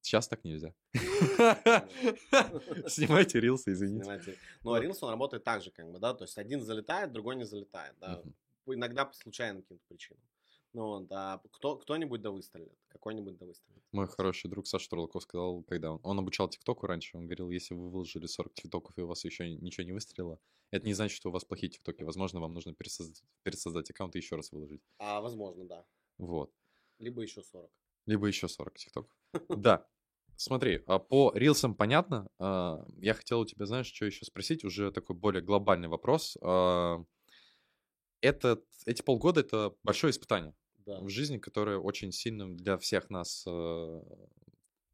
[0.00, 0.74] Сейчас так нельзя.
[2.88, 4.38] Снимайте рилсы, извините.
[4.62, 7.36] Ну, а Reels, он работает так же, как бы, да, то есть один залетает, другой
[7.36, 8.22] не залетает, да,
[8.66, 10.22] иногда по случайным каким-то причинам.
[10.74, 13.82] Ну, вот, а кто, кто-нибудь да выстрелит, какой-нибудь да выстрелит.
[13.92, 17.74] Мой хороший друг Саша Турлаков сказал, когда он, он обучал ТикТоку раньше, он говорил, если
[17.74, 20.40] вы выложили 40 ТикТоков и у вас еще ничего не выстрелило,
[20.72, 22.02] это не значит, что у вас плохие ТикТоки.
[22.02, 24.82] Возможно, вам нужно пересоздать, пересоздать аккаунт и еще раз выложить.
[24.98, 25.86] А, возможно, да.
[26.18, 26.52] Вот.
[26.98, 27.70] Либо еще 40.
[28.06, 29.16] Либо еще 40 ТикТоков.
[29.48, 29.86] Да.
[30.36, 32.26] Смотри, а по рилсам понятно.
[32.38, 34.64] А, Я хотел у тебя, знаешь, что еще спросить?
[34.64, 36.36] Уже такой более глобальный вопрос.
[36.42, 37.04] А,
[38.20, 40.54] Этот, эти полгода— это большое испытание.
[40.86, 41.00] Да.
[41.00, 44.00] в жизни, которое очень сильным для всех нас э,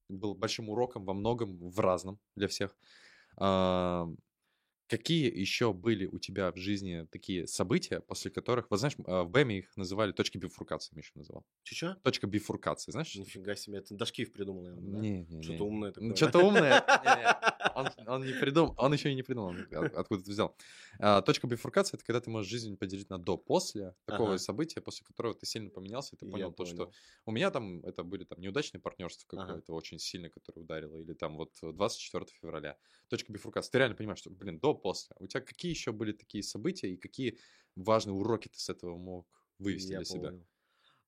[0.09, 2.77] был большим уроком во многом, в разном для всех.
[4.91, 9.31] Какие еще были у тебя в жизни такие события, после которых, вот знаешь, а, в
[9.31, 11.47] БЭМе их называли точки бифуркации, Миша называл.
[11.63, 11.95] Чё-чё?
[12.03, 13.15] Точка бифуркации, знаешь?
[13.15, 14.99] Нифига себе, это Дашкиев придумал, наверное, да?
[14.99, 16.17] Не, не, Что-то умное такое.
[16.17, 16.85] Что-то умное.
[17.73, 20.57] Он, он не придумал, он еще и не придумал, от- откуда ты взял.
[20.99, 24.39] А, точка бифуркации это когда ты можешь жизнь поделить на до-после такого Ага.
[24.39, 26.95] события, после которого ты сильно поменялся, и ты Я понял то, что понял.
[27.27, 29.61] у меня там это были там неудачные партнерства Ага.
[29.61, 32.77] какое-то очень сильно, которое ударило, или там вот 24 февраля.
[33.09, 33.71] Точка бифуркации.
[33.71, 35.15] Ты реально понимаешь, что, блин, до-после.
[35.21, 37.39] У тебя какие еще были такие события и какие
[37.77, 40.33] важные уроки ты с этого мог вывести Я для себя?
[40.33, 40.47] понял.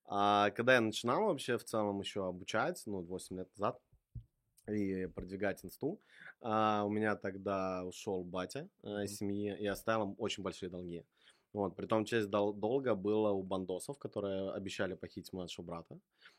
[0.06, 3.80] А, когда я начинал вообще в целом еще обучать, ну, 8 лет назад,
[4.68, 6.00] и продвигать инсту,
[6.40, 11.04] а, у меня тогда ушел батя э, из семьи и оставил им очень большие долги.
[11.52, 15.98] Вот, притом часть дол- долга было у бандосов, которые обещали похитить младшего брата.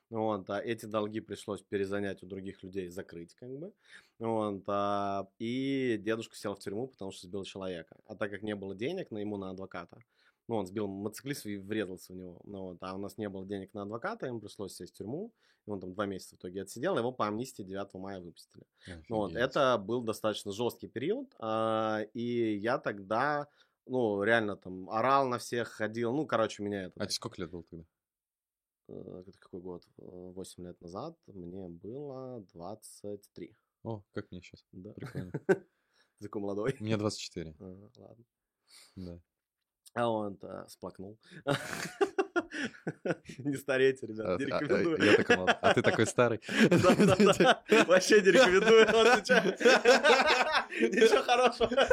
[0.09, 3.73] Вот, а эти долги пришлось перезанять у других людей, закрыть как бы.
[4.19, 7.95] Вот, а, и дедушка сел в тюрьму, потому что сбил человека.
[8.05, 9.99] А так как не было денег на ему на адвоката,
[10.47, 12.41] ну, он сбил мотоциклист и врезался в него.
[12.43, 15.31] Ну, вот, а у нас не было денег на адвоката, ему пришлось сесть в тюрьму.
[15.65, 18.65] И он там два месяца в итоге отсидел, его по амнистии 9 мая выпустили.
[19.09, 23.47] Ну, вот, это был достаточно жесткий период, а, и я тогда,
[23.85, 26.95] ну, реально там орал на всех, ходил, ну, короче, меня это...
[26.97, 27.85] А так, сколько лет было тогда?
[28.87, 29.83] э, какой год?
[29.97, 33.55] 8 лет назад мне было 23.
[33.83, 34.65] О, как мне сейчас?
[34.71, 34.93] Да.
[34.93, 35.31] Прикольно.
[35.47, 35.65] Ты
[36.21, 36.75] такой молодой.
[36.79, 37.55] Мне 24.
[37.59, 38.25] Ага, ладно.
[38.95, 39.19] Да.
[39.95, 41.19] А он э, сплакнул.
[43.39, 45.03] Не старейте, А, ребят, не а, а, рекомендую.
[45.03, 45.55] я такой молодой.
[45.61, 46.39] А ты такой старый.
[46.69, 47.63] Да-да-да.
[47.87, 48.85] Вообще не рекомендую.
[50.91, 51.87] Ничего хорошего.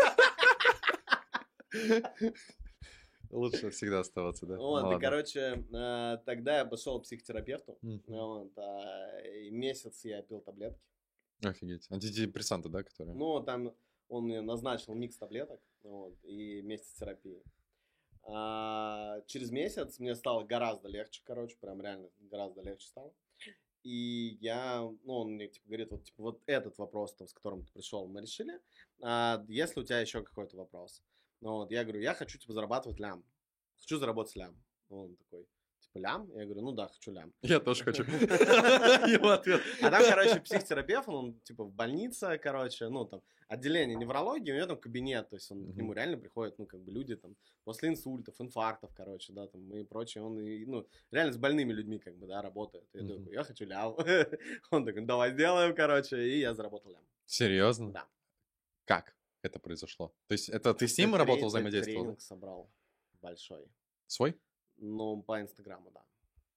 [3.30, 4.56] Лучше всегда оставаться, да?
[4.56, 5.00] Вот, и, Ладно.
[5.00, 7.78] короче, э, тогда я пошел к психотерапевту.
[7.80, 8.02] Мгм.
[8.08, 10.80] Вот, а, и месяц я пил таблетки.
[11.42, 11.86] Офигеть.
[11.90, 13.14] Антидепрессанты, да, которые?
[13.16, 13.72] Ну, там
[14.08, 17.42] он мне назначил микс таблеток вот, и месяц терапии.
[18.24, 23.12] А, через месяц мне стало гораздо легче, короче, прям реально гораздо легче стало.
[23.82, 27.64] И я, ну, он мне типа говорит, вот, типа, вот этот вопрос, там, с которым
[27.64, 28.60] ты пришел, мы решили.
[29.02, 31.02] А, если у тебя еще какой-то вопрос?
[31.40, 33.24] Ну, вот, я говорю, я хочу, типа, зарабатывать лям.
[33.78, 34.62] Хочу заработать лям.
[34.90, 35.46] Он такой,
[35.90, 36.30] типа, лям?
[36.34, 37.32] Я говорю, ну да, хочу лям.
[37.42, 38.04] Я тоже хочу.
[39.82, 44.66] А там, короче, психотерапевт, он, типа в больнице, короче, ну там отделение неврологии, у него
[44.66, 47.88] там кабинет, то есть он, к нему реально приходят, ну как бы люди там после
[47.88, 52.26] инсультов, инфарктов, короче, да, там и прочее, он, ну реально с больными людьми как бы,
[52.26, 52.84] да, работает.
[52.92, 53.96] Я такой, я хочу лям.
[54.70, 57.02] Он такой, давай сделаем, короче, и я заработал лям.
[57.26, 57.92] Серьезно?
[57.92, 58.08] Да.
[58.84, 60.12] Как это произошло?
[60.28, 62.02] То есть это ты с ним работал, взаимодействовал?
[62.02, 62.70] Тренинг собрал
[63.20, 63.66] большой.
[64.06, 64.36] Свой?
[64.80, 66.00] Ну, по Инстаграму, да.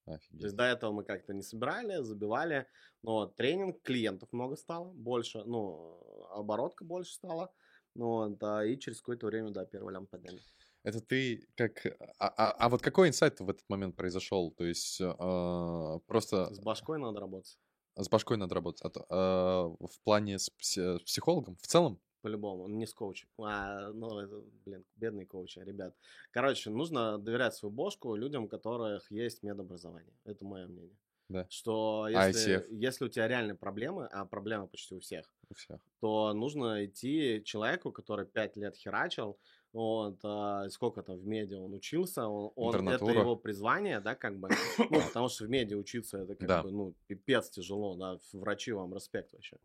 [0.06, 0.56] То есть Офигеть.
[0.56, 2.68] до этого мы как-то не собирали, забивали,
[3.04, 7.54] но тренинг, клиентов много стало, больше, ну, оборотка больше стала,
[7.96, 10.40] ну, да, и через какое-то время, да, первый лям подняли.
[10.84, 11.86] Это ты как...
[12.20, 14.52] А, а- а вот какой инсайт в этот момент произошел?
[14.52, 17.58] То есть а, просто С башкой надо работать,
[17.96, 18.82] с башкой надо работать.
[18.82, 22.02] А то, а, в плане с психологом в целом?
[22.28, 23.28] По-любому, не с коучем.
[23.38, 25.94] А, ну, это, блин, бедные коучи, ребят.
[26.32, 30.14] Короче, нужно доверять свою бошку людям, у которых есть медобразование.
[30.26, 30.96] Это мое мнение.
[31.30, 31.46] Да.
[31.50, 32.68] Что А если, ICF?
[32.70, 35.80] если у тебя реальные проблемы, а проблемы почти у всех, У всех.
[36.00, 39.38] то нужно идти человеку, который пять лет херачил,
[39.74, 44.38] вот, а, сколько там в медиа он учился, он, он- это его призвание, да, как
[44.38, 44.50] бы,
[44.92, 46.62] ну, потому что в медиа учиться, это как Да.
[46.64, 49.58] бы, ну, пипец тяжело, да, врачи вам респект вообще.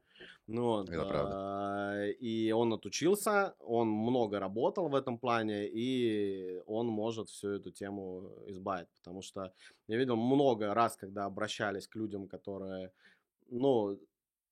[0.46, 1.34] Ну, вот, Это правда.
[1.36, 1.88] а, и
[2.58, 8.88] он отучился, он много работал в этом плане, и он может всю эту тему избавить,
[9.02, 9.52] потому что
[9.86, 12.92] я видел много раз, когда обращались к людям, которые,
[13.48, 13.98] ну,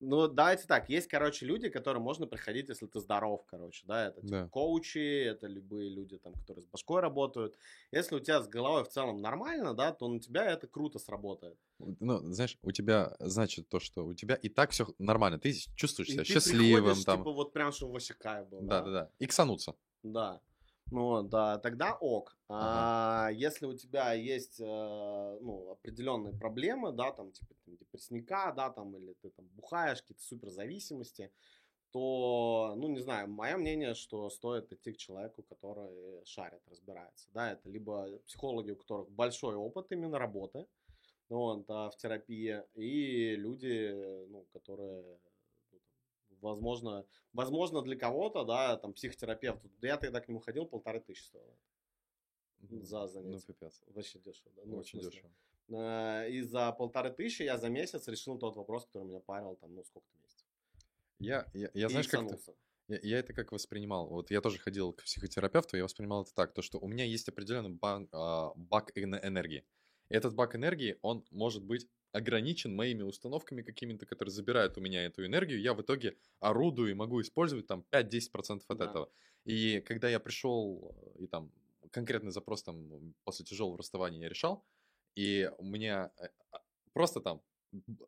[0.00, 4.20] ну, давайте так, есть, короче, люди, которым можно приходить, если ты здоров, короче, да, это
[4.20, 4.48] типа Да.
[4.48, 7.56] коучи, это любые люди, там, которые с башкой работают.
[7.92, 11.58] Если у тебя с головой в целом нормально, да, то на тебя это круто сработает.
[11.78, 15.38] Ну, знаешь, у тебя, значит, то, что у тебя и так все нормально.
[15.38, 17.18] Ты чувствуешь И себя ты счастливым приходишь, там.
[17.18, 19.10] типа, вот прям, чтобы кайф был, Да, да, да.
[19.18, 19.74] Иксануться.
[20.02, 20.40] Да.
[20.90, 22.38] Ну, да, тогда ок.
[22.48, 28.70] А если у тебя есть, э, ну, определенные проблемы, да, там, типа, там, депрессника, да,
[28.70, 31.32] там, или ты там бухаешь, какие-то суперзависимости,
[31.92, 37.52] то, ну, не знаю, мое мнение, что стоит идти к человеку, который шарит, разбирается, да,
[37.52, 40.66] это либо психологи, у которых большой опыт именно работы,
[41.30, 45.18] ну, вот, а, в терапии, и люди, ну, которые,
[46.46, 51.56] возможно, возможно, для кого-то, да, там, психотерапевт, я тогда к нему ходил, полторы тысячи стоило.
[52.60, 53.46] За Ну, занятие.
[53.46, 53.82] пипец.
[53.86, 54.62] Вообще дешево, да?
[54.64, 55.30] Ну, Очень дешево.
[55.68, 59.74] э, И за полторы тысячи я за месяц решил тот вопрос, который меня парил, там,
[59.74, 60.46] ну, сколько-то месяцев.
[61.18, 62.54] Я, я, я И знаешь, как это, иксанулся.
[62.88, 64.08] я, я это как воспринимал.
[64.08, 67.28] Вот я тоже ходил к психотерапевту, я воспринимал это так, то, что у меня есть
[67.28, 69.64] определенный бан- а, бак эн- энергии.
[70.08, 75.24] Этот бак энергии, он может быть ограничен моими установками какими-то, которые забирают у меня эту
[75.26, 75.60] энергию.
[75.60, 78.84] Я в итоге орудую и могу использовать там 5-10% от Да.
[78.90, 79.10] этого.
[79.44, 81.52] И когда я пришел э, и там
[81.90, 84.66] конкретный запрос там после тяжелого расставания я решал,
[85.14, 86.60] и у меня э, а,
[86.92, 87.42] просто там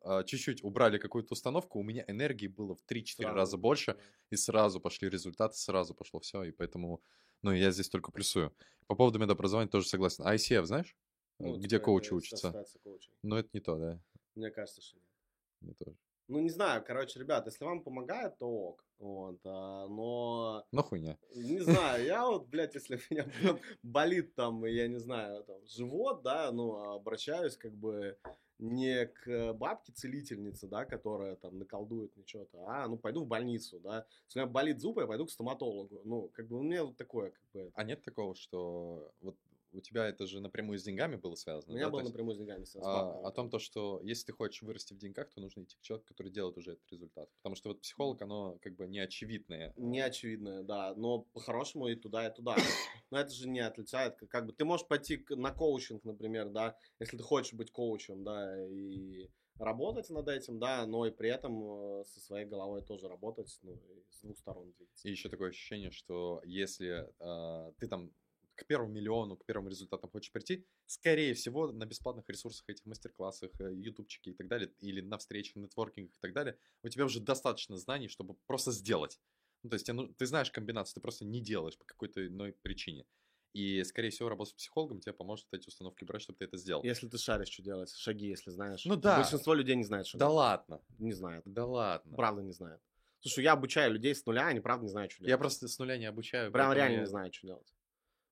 [0.01, 3.33] а, чуть-чуть убрали какую-то установку, у меня энергии было в 3-4 Сразу.
[3.33, 3.97] раза больше,
[4.31, 7.03] и сразу пошли результаты, сразу пошло все, и поэтому,
[7.41, 8.55] ну, я здесь только плюсую.
[8.87, 10.23] По поводу медобразования тоже согласен.
[10.25, 10.95] А ICF, знаешь?
[11.39, 12.65] Ну, Где типа, коучи учатся?
[13.23, 13.99] Но это не то, да?
[14.35, 15.05] Мне кажется, что нет.
[15.61, 15.95] Не то.
[16.27, 18.85] Ну, не знаю, короче, ребят, если вам помогает, то ок.
[18.99, 21.17] Вот, а, но Но хуйня.
[21.33, 25.65] Не знаю, я вот, блядь, если у меня прям болит там, я не знаю, там,
[25.65, 28.17] живот, да, ну, обращаюсь как бы
[28.59, 34.05] не к бабке-целительнице, да, которая там наколдует мне что-то, а, ну, пойду в больницу, да.
[34.27, 36.01] Если у меня болит зуб, я пойду к стоматологу.
[36.03, 39.37] Ну, как бы у меня вот такое, как бы, А нет такого, что вот
[39.71, 41.73] у тебя это же напрямую с деньгами было связано?
[41.73, 41.91] у меня да?
[41.91, 43.21] было То напрямую с деньгами связано.
[43.21, 45.81] а, о том, то, что если ты хочешь вырасти в деньгах, то нужно идти к
[45.81, 47.29] человеку, который делает уже этот результат.
[47.37, 49.73] Потому что вот психолог, оно как бы не очевидное.
[49.77, 52.55] Не очевидно, да, но по-хорошему и туда, и туда.
[53.11, 56.75] Но это же не отличает, как, как бы ты можешь пойти на коучинг, например, да,
[56.99, 59.29] если ты хочешь быть коучем, да, и
[59.59, 63.73] работать над этим, да, но и при этом э, со своей головой тоже работать, ну,
[63.73, 65.07] и с двух сторон двигаться.
[65.07, 68.11] И еще такое ощущение, что если а, ты там
[68.59, 73.51] к первому миллиону, к первым результатам хочешь прийти, скорее всего, на бесплатных ресурсах, этих мастер-классах,
[73.59, 77.19] э, ютубчике и так далее, или на встречах, нетворкингах и так далее, у тебя уже
[77.19, 79.19] достаточно знаний, чтобы просто сделать.
[79.63, 82.53] Ну, то есть тебе ну- ты знаешь комбинацию, ты просто не делаешь по какой-то иной
[82.61, 83.05] причине.
[83.53, 86.83] И, скорее всего, работа с психологом тебе поможет эти установки брать, чтобы ты это сделал.
[86.83, 88.85] Если ты шаришь, что делать, шаги, если знаешь.
[88.85, 89.17] Ну да.
[89.17, 90.35] Большинство людей не знает, что Да делать.
[90.35, 91.41] ладно, Не знает.
[91.45, 92.15] да ладно.
[92.15, 92.79] Правда не знает.
[93.21, 95.29] Слушай, я обучаю людей с нуля, они правда не знают, что делать.
[95.31, 96.51] Я просто с нуля не обучаю.
[96.51, 97.73] Прям реально я- не знают, что делать.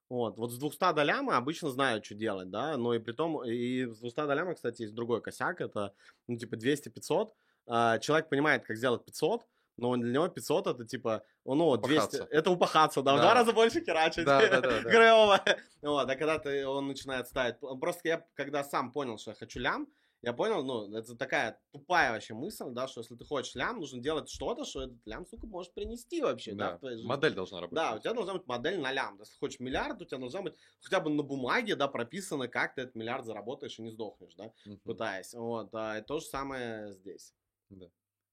[0.10, 3.86] Вот, вот с 200 долям обычно знают, что делать, да, но и при том, и
[3.86, 5.94] с 200 долями, кстати, есть другой косяк, это,
[6.28, 7.34] ну, типа, 200-500,
[7.68, 12.28] а, человек понимает, как сделать 500, но для него 500 это, типа, ну, 200, Упахаться.
[12.32, 13.22] это упахаться, да, в Да.
[13.22, 14.90] два раза больше херачить, Да, да, да, да.
[14.92, 15.44] Клёво.
[15.82, 19.60] Вот, а когда ты, он начинает ставить, просто я, когда сам понял, что я хочу
[19.60, 19.88] лям,
[20.28, 24.02] я понял, ну, это такая тупая вообще мысль, да, что если ты хочешь лям, нужно
[24.02, 27.10] делать что-то, что этот лям, сука, может принести вообще, да, Да, в твоей жизни.
[27.10, 27.82] модель должна работать.
[27.86, 29.18] Да, у тебя должна быть модель на лям.
[29.20, 32.82] Если хочешь миллиард, у тебя должна быть хотя бы на бумаге, да, прописано, как ты
[32.82, 34.84] этот миллиард заработаешь и не сдохнешь, да, Мгм.
[34.84, 35.34] пытаясь.
[35.34, 37.34] Вот, а, и то же самое здесь.
[37.70, 37.90] Да.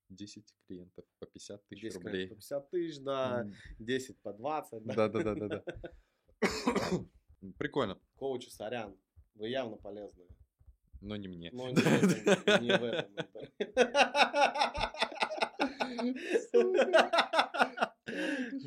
[0.08, 2.28] 10 клиентов по 50 тысяч 10 рублей.
[2.28, 4.94] по 50 тысяч, да, М, 10 по 20, да.
[4.94, 5.62] Да, да, да, да, да.
[7.58, 8.96] Прикольно, Коучи, сорян,
[9.36, 10.28] вы явно полезные.
[11.04, 11.50] Но не мне.
[11.52, 13.14] Но не в этом.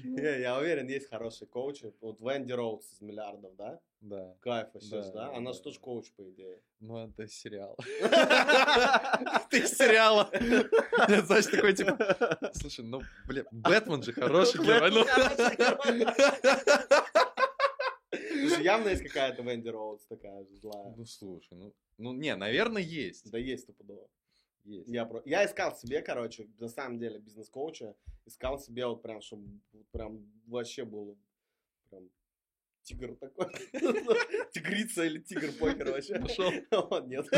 [0.04, 1.94] Не, Я уверен, есть хорошие коучи.
[2.02, 3.80] Вот Венди Роудс из миллиардов, да?
[4.02, 4.36] Да.
[4.42, 6.62] Кайф вообще, Да, Она да, же тоже коуч, по идее.
[6.80, 7.78] Ну, это сериал.
[9.50, 10.30] Ты из сериала.
[11.10, 12.52] Нет, знаешь, такой типа...
[12.54, 14.92] Слушай, ну, блин, Бэтмен же хороший герой.
[14.92, 15.06] ну.
[18.62, 20.94] Явно есть какая-то Венди Роудс такая же злая.
[20.96, 21.74] Ну, слушай, ну...
[21.98, 23.30] Ну, не, наверное, есть.
[23.32, 24.08] Да есть стопудово.
[24.64, 24.90] Есть.
[24.90, 25.22] Я, про...
[25.26, 27.96] я искал себе, короче, на самом деле, бизнес-коуча.
[28.26, 31.18] Искал себе вот прям, чтобы прям вообще был
[31.90, 32.10] прям
[32.84, 33.48] тигр такой.
[34.52, 36.20] Тигрица или тигр покер вообще.
[36.20, 36.52] Пошел.
[37.08, 37.26] Нет.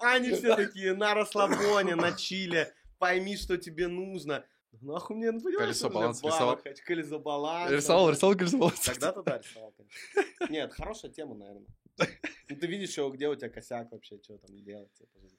[0.00, 2.72] Они все такие на расслабоне, на чиле.
[2.98, 4.44] Пойми, что тебе нужно.
[4.82, 6.60] Нахуй мне, ну, понимаешь, Колесо бабок рисовал?
[6.84, 7.74] Колесо баланса.
[7.74, 8.70] Рисовал, рисовал, рисовал.
[8.84, 10.52] Тогда-то да, рисовал, конечно.
[10.52, 11.66] Нет, хорошая тема, наверное.
[11.98, 15.38] Ну, ты видишь, что, где у тебя косяк вообще, что там делать жизни.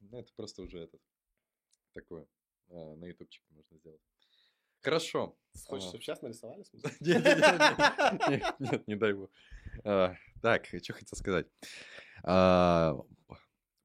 [0.00, 1.00] Ну, это просто уже этот...
[1.92, 2.26] Такое.
[2.70, 4.00] а, На ютубчике можно сделать.
[4.80, 5.36] Хорошо.
[5.66, 5.88] Хочешь, А.
[5.90, 6.62] чтобы сейчас нарисовали?
[6.64, 6.90] смысле?
[7.00, 9.30] Не-не-не, Нет, нет, не дай бог.
[9.84, 11.46] А, Так, что хотел сказать.
[12.24, 12.96] А,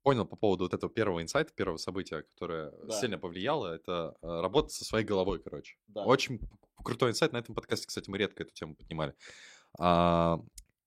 [0.02, 4.70] Понял по поводу вот этого первого инсайта, первого события, которое сильно повлияло, это а, работа
[4.70, 5.78] со своей головой, короче.
[5.94, 6.40] Очень
[6.84, 7.32] крутой инсайт.
[7.34, 9.14] На этом подкасте, кстати, мы редко эту тему поднимали.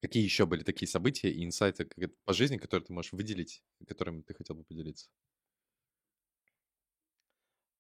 [0.03, 1.89] Какие еще были такие события и инсайты
[2.25, 5.09] по жизни, которые ты можешь выделить, которыми ты хотел бы поделиться?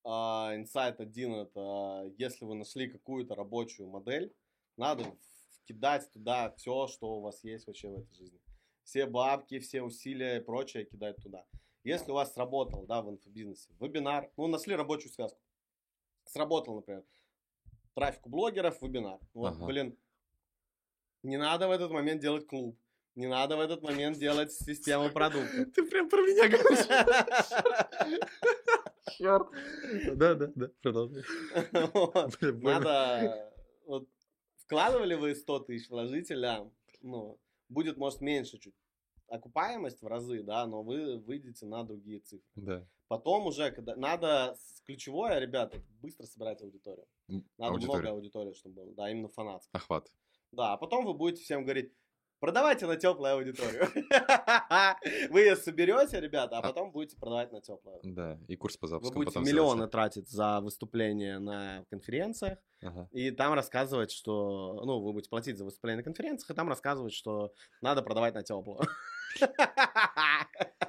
[0.04, 4.34] А, Инсайт один это если вы нашли какую-то рабочую модель,
[4.76, 5.16] надо
[5.64, 8.40] кидать туда все, что у вас есть вообще в этой жизни.
[8.84, 11.46] Все бабки, все усилия и прочее кидать туда.
[11.84, 15.40] Если у вас сработал, да, в инфобизнесе, вебинар, ну, нашли рабочую связку.
[16.24, 17.04] Сработал, например,
[17.94, 19.20] трафик у блогеров, вебинар.
[19.34, 19.64] Вот, Ага.
[19.64, 19.98] блин,
[21.22, 22.78] не надо в этот момент делать клуб.
[23.14, 25.72] Не надо в этот момент делать систему продуктов.
[25.74, 26.86] Ты прям про меня говоришь.
[29.18, 29.48] Черт.
[30.16, 31.22] Да, да, да, продолжай.
[32.62, 33.52] Надо...
[33.84, 34.08] Вот,
[34.56, 36.72] вкладывали вы 100 тысяч, вложите лям.
[37.02, 38.74] Ну, будет, может, меньше чуть
[39.28, 42.46] окупаемость в разы, да, но вы выйдете на другие цифры.
[42.54, 42.86] Да.
[43.08, 47.06] Потом уже, когда надо ключевое, ребята, быстро собирать аудиторию.
[47.28, 48.00] Надо аудитория.
[48.00, 49.80] много аудитории, чтобы было, да, именно фанатская.
[49.80, 50.10] Охват.
[50.52, 51.92] Да, а потом вы будете всем говорить,
[52.38, 53.88] продавайте на теплую аудиторию.
[55.30, 58.00] Вы ее соберете, ребята, а А- потом будете продавать на теплую.
[58.02, 62.58] Да, и курс по Вы запуску будете потом миллионы тратить за выступления на конференциях,
[63.12, 64.82] и там рассказывать, что...
[64.84, 68.42] Ну, вы будете платить за выступление на конференциях, и там рассказывать, что надо продавать на
[68.42, 68.80] теплую.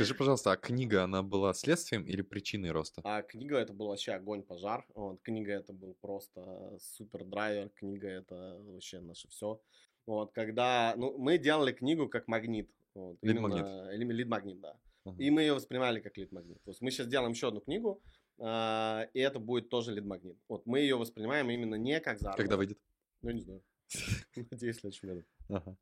[0.00, 3.02] Скажи, пожалуйста, а книга, она была следствием или причиной роста?
[3.04, 4.86] А книга это был вообще огонь, пожар.
[4.94, 7.68] Вот, книга это был просто супер драйвер.
[7.70, 9.60] Книга это вообще наше все.
[10.06, 12.70] Вот, когда, ну, мы делали книгу как магнит.
[12.94, 13.60] Вот, Лид-магнит.
[13.60, 14.76] именно- Или лид-магнит, да.
[15.04, 15.22] Ага.
[15.22, 16.62] И мы ее воспринимали как лид-магнит.
[16.64, 18.00] То есть мы сейчас делаем еще одну книгу,
[18.38, 20.38] а, и это будет тоже лид-магнит.
[20.48, 22.42] Вот мы ее воспринимаем именно не как заработок.
[22.44, 22.78] Когда выйдет?
[23.20, 23.62] Ну, не знаю.
[24.50, 25.24] Надеюсь, в следующем году.
[25.50, 25.76] Ага.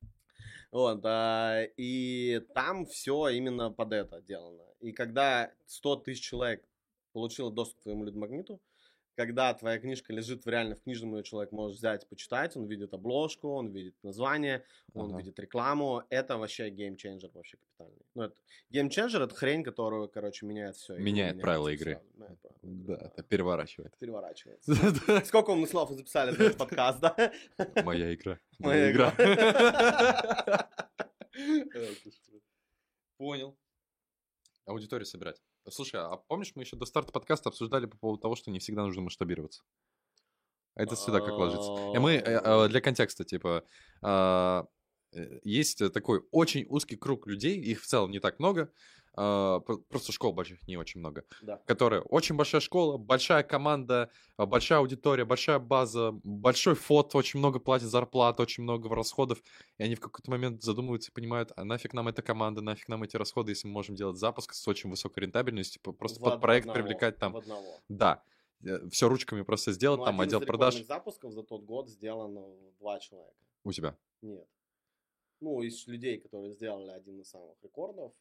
[0.71, 4.65] Вот, а, и там все именно под это делано.
[4.81, 6.65] И когда 100 тысяч человек
[7.13, 8.61] получило доступ к твоему лид-магниту,
[9.19, 12.95] когда твоя книжка лежит в реально в книжном, ее человек может взять, почитать, он видит
[12.95, 14.65] обложку, он видит название,
[14.95, 15.19] он Ага.
[15.19, 18.07] видит рекламу, это вообще геймченджер вообще капитальный.
[18.15, 18.37] Ну, это
[18.71, 20.97] геймченджер это хрень, которую, короче, меняет все.
[20.97, 22.01] Меняет правила игры.
[22.63, 23.99] Да, это переворачивает.
[23.99, 24.73] переворачивается.
[25.09, 25.25] Да.
[25.25, 27.33] Сколько мы слов записали за этот подкаст, да?
[27.83, 28.39] Моя игра.
[28.61, 29.13] Моя игра.
[33.17, 33.59] Понял.
[34.65, 35.43] Аудиторию собирать.
[35.71, 38.83] Слушай, а помнишь, мы еще до старта подкаста обсуждали по поводу того, что не всегда
[38.83, 39.63] нужно масштабироваться?
[40.75, 41.73] А это сюда как ложится?
[41.95, 43.65] И мы, э, э, для контекста, типа,
[44.01, 44.67] а,
[45.13, 48.73] э, есть такой очень узкий круг людей, их в целом не так много, а,
[49.89, 51.57] просто школ больших не очень много, Да.
[51.67, 57.59] которые очень большая школа, большая команда, а, большая аудитория, большая база, большой фот, очень много
[57.59, 59.43] платят зарплат, очень много расходов,
[59.79, 63.03] и они в какой-то момент задумываются и понимают, а нафиг нам эта команда, нафиг нам
[63.03, 66.41] эти расходы, если мы можем делать запуск с очень высокой рентабельностью, просто В под од-
[66.41, 67.37] проект одного, привлекать там,
[67.89, 68.23] да,
[68.91, 72.45] все ручками просто сделать, Ну, там отдел продаж запусков за тот год сделано
[72.79, 73.35] два человека.
[73.65, 73.97] у тебя.
[74.23, 74.47] Нет.
[75.41, 78.13] Ну, из людей, которые сделали один из самых рекордов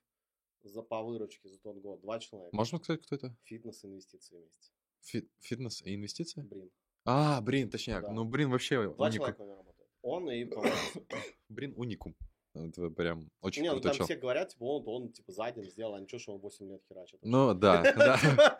[0.67, 2.55] за по выручке за тот год, два человека.
[2.55, 3.35] Можно сказать, кто это?
[3.43, 4.71] Фитнес, инвестиции вместе.
[5.01, 6.41] Фи- фитнес и инвестиции?
[6.41, 6.69] Брин.
[7.05, 8.03] А, Брин, точняк.
[8.03, 8.11] Да.
[8.11, 9.11] Ну, Брин вообще Два уникум.
[9.11, 9.89] человека у него работают.
[10.01, 10.45] Он и
[11.49, 12.15] Брин уникум.
[12.53, 14.05] Это прям очень Не, ну там чел.
[14.05, 16.81] все говорят, типа, он, он типа за день сделал, а ничего, что он 8 лет
[16.89, 17.19] херачит.
[17.21, 18.59] Ну, да, да.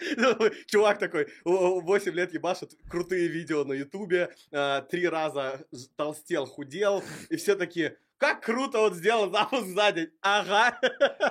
[0.67, 7.01] Чувак такой, 8 лет ебашит крутые видео на ютубе, а, три раза толстел, худел,
[7.31, 10.09] и все такие, как круто он сделал запуск за день.
[10.21, 10.79] Ага.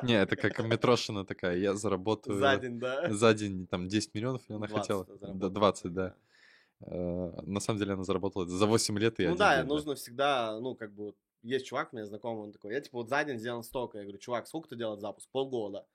[0.03, 3.13] Не, это как Метрошина такая, я заработаю За день, да.
[3.13, 5.07] за день там 10 миллионов, она 20 хотела?
[5.35, 6.15] Да, 20, да.
[6.81, 10.59] Э, На самом деле она заработала за 8 лет и Ну да, день, нужно всегда,
[10.61, 13.25] ну, как бы, вот, есть чувак у меня знакомый, он такой, я, типа, вот за
[13.25, 13.99] день сделал столько.
[13.99, 15.29] Я говорю, чувак, сколько ты делать запуск?
[15.31, 15.87] Полгода.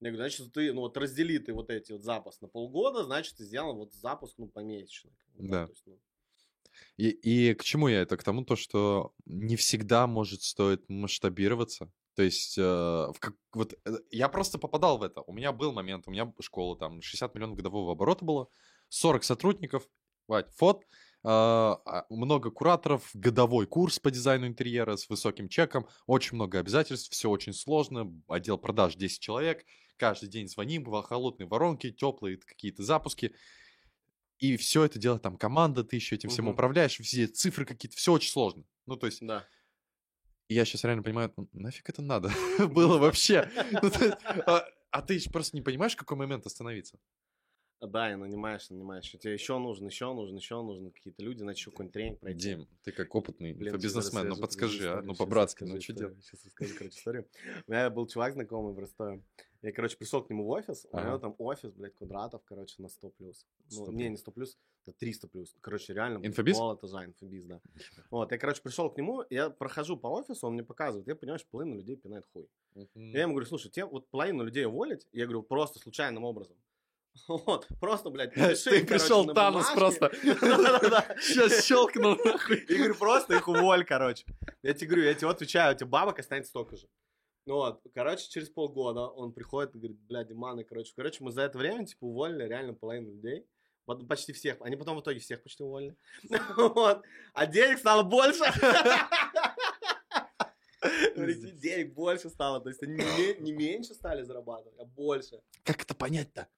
[0.00, 3.36] Я говорю, значит, ты, ну, вот раздели ты вот эти вот запуск на полгода, значит,
[3.36, 5.10] ты сделал вот запуск, ну, помесячно.
[5.34, 5.66] бы, Да.
[5.66, 5.98] то есть, ну,
[6.96, 8.16] И, и к чему я это?
[8.16, 11.90] К тому, то, что не всегда может стоить масштабироваться.
[12.14, 15.22] То есть, э, в как, вот, э, я просто попадал в это.
[15.22, 18.48] У меня был момент, у меня школа, там, 60 миллионов годового оборота было,
[18.88, 19.88] 40 сотрудников,
[20.28, 20.86] Вать, фот, э,
[21.24, 27.28] а, много кураторов, годовой курс по дизайну интерьера с высоким чеком, очень много обязательств, все
[27.28, 29.64] очень сложно, отдел продаж 10 человек,
[29.96, 33.34] каждый день звоним, во- холодные воронки, теплые какие-то запуски.
[34.42, 36.54] И все это делает там команда, ты еще этим всем Мгм.
[36.54, 38.64] управляешь, все цифры какие-то, все очень сложно.
[38.86, 39.46] Ну, то есть, да.
[40.48, 42.28] я сейчас реально понимаю, ну, нафиг это надо
[42.58, 43.48] было вообще?
[43.70, 43.88] Ну,
[44.46, 46.98] а- А ты просто не понимаешь, в какой момент остановиться?
[47.82, 49.10] Да, и нанимаешь, нанимаешь.
[49.10, 52.38] Тебе еще нужно, еще нужно, еще нужно какие-то люди, еще какой-нибудь тренинг пройти.
[52.38, 55.02] Дим, ты как опытный Блин, бизнесмен, ну подскажи, а?
[55.02, 56.22] Ну по-братски, ну что делать?
[56.24, 57.28] Сейчас расскажу, короче, историю.
[57.66, 59.20] У меня был чувак знакомый в Ростове.
[59.62, 61.18] Я, короче, пришел к нему в офис, у него Ага.
[61.20, 63.46] там офис, блядь, квадратов, короче, на 100 плюс.
[63.68, 65.54] 100 Ну, не, не 100 плюс, это 300 плюс.
[65.60, 66.24] Короче, реально.
[66.26, 66.58] Инфобиз?
[66.58, 67.60] Пол этажа, инфобиз, да.
[68.10, 71.38] Вот, я, короче, пришел к нему, я прохожу по офису, он мне показывает, я понимаю,
[71.38, 72.48] что половина людей пинает хуй.
[72.94, 76.56] Я ему говорю, слушай, тебе вот половину людей уволить, я говорю, просто случайным образом.
[77.28, 80.10] Вот, просто, блядь, напиши, Ты короче, пришел на Танос просто.
[81.20, 82.64] Сейчас щелкнул нахуй.
[82.68, 84.24] Говорю, просто их уволь, короче.
[84.62, 86.86] Я тебе говорю, я тебе отвечаю, у тебя бабок останется столько же.
[87.44, 90.92] Ну вот, короче, через полгода он приходит и говорит, бля, Диманы, короче.
[90.94, 93.46] Короче, мы за это время, типа, уволили реально половину людей.
[93.84, 94.58] Вот Почти всех.
[94.60, 95.96] Они потом в итоге всех почти уволили.
[96.56, 97.02] Вот.
[97.34, 98.44] А денег стало больше.
[101.16, 102.60] Денег больше стало.
[102.60, 102.96] То есть они
[103.40, 105.40] не меньше стали зарабатывать, а больше.
[105.64, 106.48] Как это понять-то?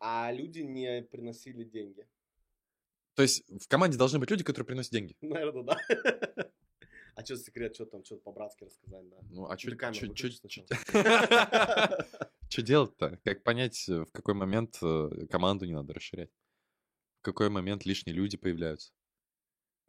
[0.00, 2.08] А люди не приносили деньги.
[3.14, 5.16] То есть в команде должны быть люди, которые приносят деньги.
[5.20, 5.78] Наверное, да.
[7.16, 9.16] А что секрет, что там, что-то по-братски рассказать, да?
[9.28, 10.62] Ну, а что выключи
[12.62, 13.18] делать-то?
[13.24, 16.30] Как понять, э, в какой момент э, команду не надо расширять?
[17.18, 18.92] В какой момент лишние люди появляются?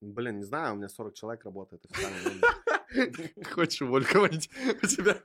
[0.01, 1.85] Блин, не знаю, у меня 40 человек работает.
[3.53, 4.49] Хочешь уволить кого-нибудь
[4.83, 5.21] у тебя?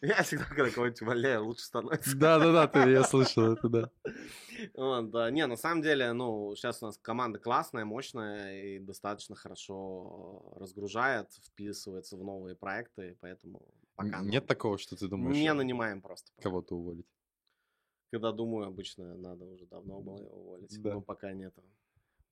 [0.00, 2.16] Я всегда, когда кого-нибудь увольняю, лучше становится.
[2.16, 3.90] Да-да-да, ты- я слышал это, да.
[4.74, 5.30] Вот, да.
[5.30, 11.32] Не, на самом деле, ну, сейчас у нас команда классная, мощная и достаточно хорошо разгружает,
[11.32, 13.62] вписывается в новые проекты, поэтому
[13.94, 14.20] пока...
[14.20, 16.32] Нет ну, такого, что ты думаешь, Не э, нанимаем просто.
[16.40, 17.06] кого-то уволить?
[18.10, 20.82] Когда думаю, обычно надо уже давно было его уволить.
[20.82, 20.94] Да.
[20.94, 21.62] Но пока нету.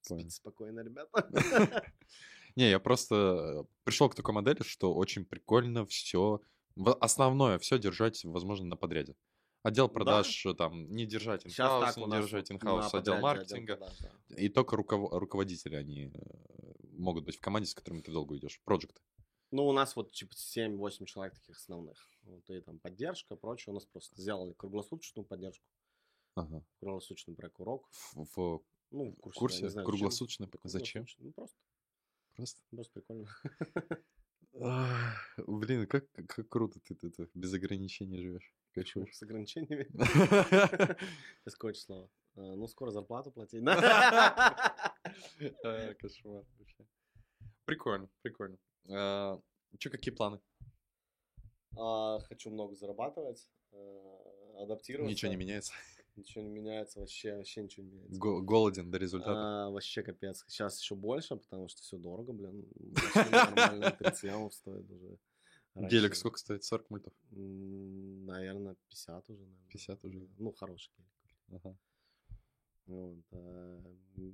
[0.01, 1.28] Спите спокойно, ребята.
[2.57, 6.40] Не, я просто пришел к такой модели, что очень прикольно все,
[7.00, 9.14] основное все держать, возможно, на подряде.
[9.62, 13.76] Отдел продаж э, там не держать инхаус, не держать инхаус, отдел маркетинга.
[13.76, 14.36] продаж, да.
[14.36, 16.18] И только руков- руководители, они э,
[16.92, 18.61] могут быть в команде, с которыми ты долго идешь.
[18.64, 19.00] Проекты.
[19.50, 21.98] Ну, у нас вот типа 7-8 человек таких основных.
[22.22, 23.72] Вот, и там поддержка, прочее.
[23.72, 25.64] У нас просто сделали круглосуточную поддержку,
[26.36, 26.64] Ага.
[26.80, 27.88] круглосуточный проект урок.
[28.14, 29.98] В, в Ну, в курсе, курсе да, знаю, зачем.
[29.98, 30.48] круглосуточно.
[30.62, 31.04] Зачем?
[31.07, 31.24] круглосуточный.
[31.26, 31.57] Ну, просто,
[32.37, 32.61] Просто.
[32.70, 33.28] просто прикольно.
[35.47, 38.55] Блин, как, как круто ты, ты без ограничений живешь.
[38.72, 39.16] Кайфуешь.
[39.16, 39.84] С ограничениями.
[41.47, 42.09] Из какого числа?
[42.37, 43.62] А, Ну, скоро зарплату платить.
[43.66, 44.64] А,
[45.99, 46.87] Кошмар вообще.
[47.64, 48.59] Прикольно, прикольно.
[49.78, 50.41] Че, какие планы?
[51.76, 55.11] А, Хочу много зарабатывать, э, адаптироваться.
[55.11, 55.72] Ничего не меняется.
[56.16, 58.18] Ничего не меняется, вообще, вообще ничего не меняется.
[58.18, 59.66] Го- Голоден до результата.
[59.66, 60.44] А, вообще капец.
[60.48, 62.66] Сейчас еще больше, потому что все дорого, блин.
[63.30, 65.18] Нормально 30 ямов стоит уже.
[65.74, 66.64] Гелик сколько стоит?
[66.64, 67.12] 40 мультов?
[67.30, 69.38] Наверное, 50 уже.
[69.40, 69.68] наверное.
[69.68, 70.28] 50 уже?
[70.38, 71.62] Ну, хороший гелик.
[71.62, 71.76] Ага.
[72.86, 73.82] Вот, а,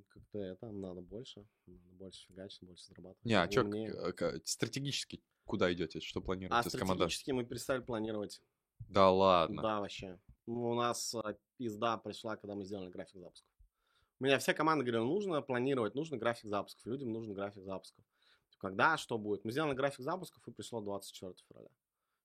[0.08, 1.44] как-то это, надо больше.
[1.66, 3.24] Надо больше фигачить, больше зарабатывать.
[3.24, 3.92] Не, а что, Умнее.
[4.44, 6.00] стратегически куда идете?
[6.00, 7.00] Что А планируете с командой?
[7.04, 8.40] стратегически мы перестали планировать.
[8.88, 9.62] Да ладно.
[9.62, 10.18] Да, вообще.
[10.46, 13.48] Ну, у нас а, пизда пришла, когда мы сделали график запусков.
[14.20, 16.84] У меня вся команда говорила, нужно планировать, нужно график запусков.
[16.86, 18.04] Людям нужен график запусков.
[18.58, 19.44] Когда, что будет?
[19.44, 21.68] Мы сделали график запусков, и пришло 24 февраля.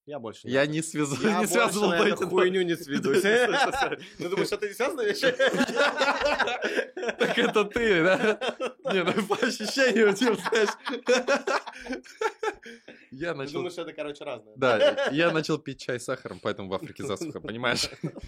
[0.05, 3.23] Я больше Я это- не, связу, Я не связывал на эту хуйню не сведусь.
[4.19, 5.31] Ну, думаешь, это не связанные вещи?
[7.17, 8.39] Так это ты, да?
[8.93, 10.69] Не, ну по ощущениям, типа, знаешь.
[13.11, 13.53] Я Ты начал...
[13.53, 14.53] думаешь, это, короче, разное?
[14.55, 17.89] Да, я начал пить чай с сахаром, поэтому в Африке засуха, понимаешь?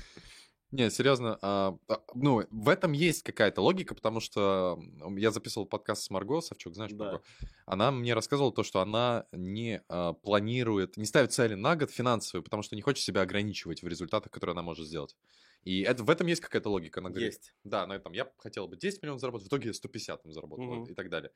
[0.72, 4.80] Не, серьезно, а, а, ну, в этом есть какая-то логика, потому что
[5.18, 7.06] я записывал подкаст с Марго Савчук, знаешь, Да.
[7.06, 7.24] Марго?
[7.66, 12.44] Она мне рассказывала то, что она не а, планирует, не ставит цели на год финансовые,
[12.44, 15.16] потому что не хочет себя ограничивать в результатах, которые она может сделать.
[15.64, 17.00] И это, в этом есть какая-то логика.
[17.00, 17.54] Она говорит, Есть.
[17.64, 20.84] да, на этом я хотел бы 10 миллионов заработать, в итоге 150 там заработал Мгм.
[20.84, 21.32] и так далее.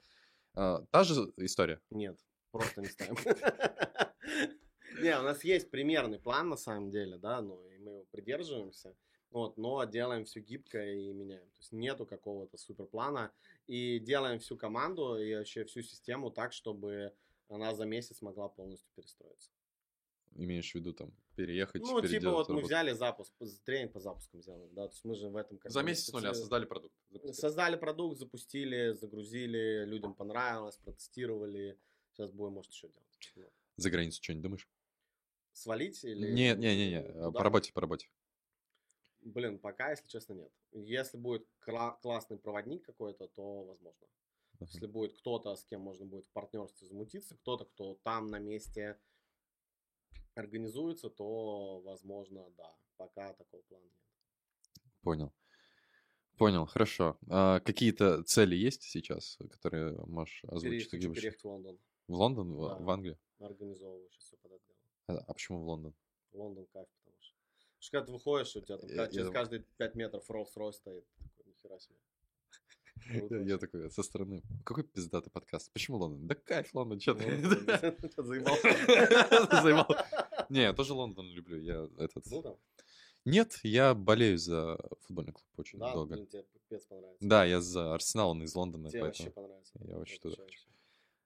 [0.56, 1.82] А, та же история.
[1.90, 2.20] Нет,
[2.54, 3.16] просто не ставим.
[5.02, 8.96] Не, у нас есть примерный план на самом деле, да, ну и мы его придерживаемся,
[9.32, 11.46] вот, но делаем все гибко и меняем.
[11.50, 13.32] То есть нету какого-то суперплана
[13.68, 17.12] и делаем всю команду и вообще всю систему так, чтобы
[17.50, 19.50] она за месяц могла полностью перестроиться.
[20.36, 22.68] Имеешь в виду там переехать, Ну, типа вот мы работу.
[22.68, 23.34] взяли запуск,
[23.66, 25.60] тренинг по запускам сделали, да, то есть мы же в этом...
[25.66, 26.94] За месяц с нуля создали продукт.
[27.10, 27.34] запустили.
[27.34, 31.78] Создали продукт, запустили, загрузили, людям понравилось, протестировали.
[32.14, 33.32] Сейчас будем, может, еще делать.
[33.36, 33.54] Вот.
[33.78, 34.70] За границу что-нибудь думаешь?
[35.54, 36.32] Свалить или...
[36.32, 37.32] Нет, не, не, не, куда?
[37.32, 38.08] по работе, по работе.
[39.22, 40.52] Блин, пока, если честно, нет.
[40.72, 44.08] Если будет кла- классный проводник какой-то, то возможно.
[44.60, 44.70] Ага.
[44.72, 49.00] Если будет кто-то, с кем можно будет в партнерстве замутиться, кто-то, кто там на месте
[50.36, 52.76] организуется, то, возможно, да.
[52.98, 54.02] Пока такого плана нет.
[55.02, 55.34] Понял.
[56.38, 57.18] Понял, хорошо.
[57.30, 60.90] А какие-то цели есть сейчас, которые можешь озвучить?
[60.90, 61.80] Хочу переехать в Лондон.
[62.08, 62.76] В Лондон, в, Да.
[62.80, 63.18] в Англию?
[63.40, 64.52] Организовываю сейчас все под.
[65.08, 65.94] А, а почему в Лондон?
[66.34, 67.36] Лондон кайф, потому что...
[67.36, 70.74] Потому что когда ты выходишь, у тебя там Я- через я- каждые 5 метров Rolls-Royce
[70.74, 71.06] стоит.
[71.38, 71.96] Такой, нихера себе.
[73.10, 73.58] Я, я вообще.
[73.58, 74.42] такой со стороны.
[74.64, 75.72] Какой пиздатый подкаст?
[75.74, 76.28] Почему Лондон?
[76.28, 77.26] Да кайф, Лондон, что ты?
[78.22, 79.88] Заебал.
[80.50, 81.60] Не, я тоже Лондон люблю.
[81.60, 82.24] Я этот...
[82.44, 82.56] Там?
[83.26, 86.16] Нет, я болею за футбольный клуб очень Да, долго.
[86.16, 87.26] блин, тебе пипец понравится.
[87.28, 89.48] Да, я за Арсенал, он из Лондона, Тебе вообще поэтому...
[89.48, 89.74] понравится.
[89.86, 90.60] я очень туда хочу.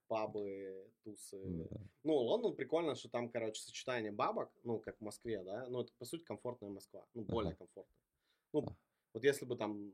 [0.08, 1.38] Пабы, тусы.
[1.46, 1.78] Да.
[2.04, 5.92] Ну, Лондон прикольно, что там, короче, сочетание бабок, ну, как в Москве, да, ну, это,
[5.98, 7.58] по сути, комфортная Москва, ну, более Ага.
[7.60, 7.98] комфортная.
[8.54, 8.76] Ну, А.
[9.14, 9.92] вот если бы там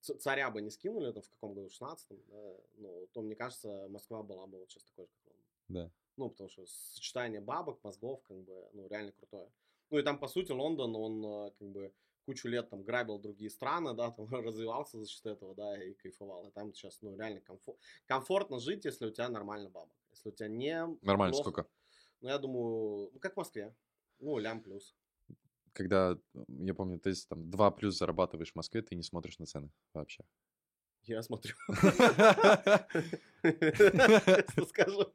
[0.00, 3.86] царя бы не скинули, там, в каком году, в 16 да, ну, то, мне кажется,
[3.88, 5.44] Москва была бы вот сейчас такой же, как Лондон.
[5.68, 5.90] Да.
[6.16, 9.50] Ну, потому что сочетание бабок, мозгов, как бы, ну, реально крутое.
[9.90, 11.92] Ну, и там, по сути, Лондон, он, э, как бы,
[12.24, 16.46] кучу лет там грабил другие страны, да, там развивался за счет этого, да, и кайфовал.
[16.46, 19.96] И там сейчас, ну, реально комфор- комфортно жить, если у тебя нормально бабок.
[20.10, 20.86] Если у тебя не...
[21.02, 21.68] Нормально, плохо- сколько?
[22.20, 23.74] Ну, я думаю, ну, как в Москве.
[24.20, 24.96] Ну, лям плюс.
[25.72, 26.18] Когда,
[26.48, 30.24] я помню, ты там 2 плюс зарабатываешь в Москве, ты не смотришь на цены вообще.
[31.06, 31.54] Я смотрю.
[34.68, 35.10] Скажу?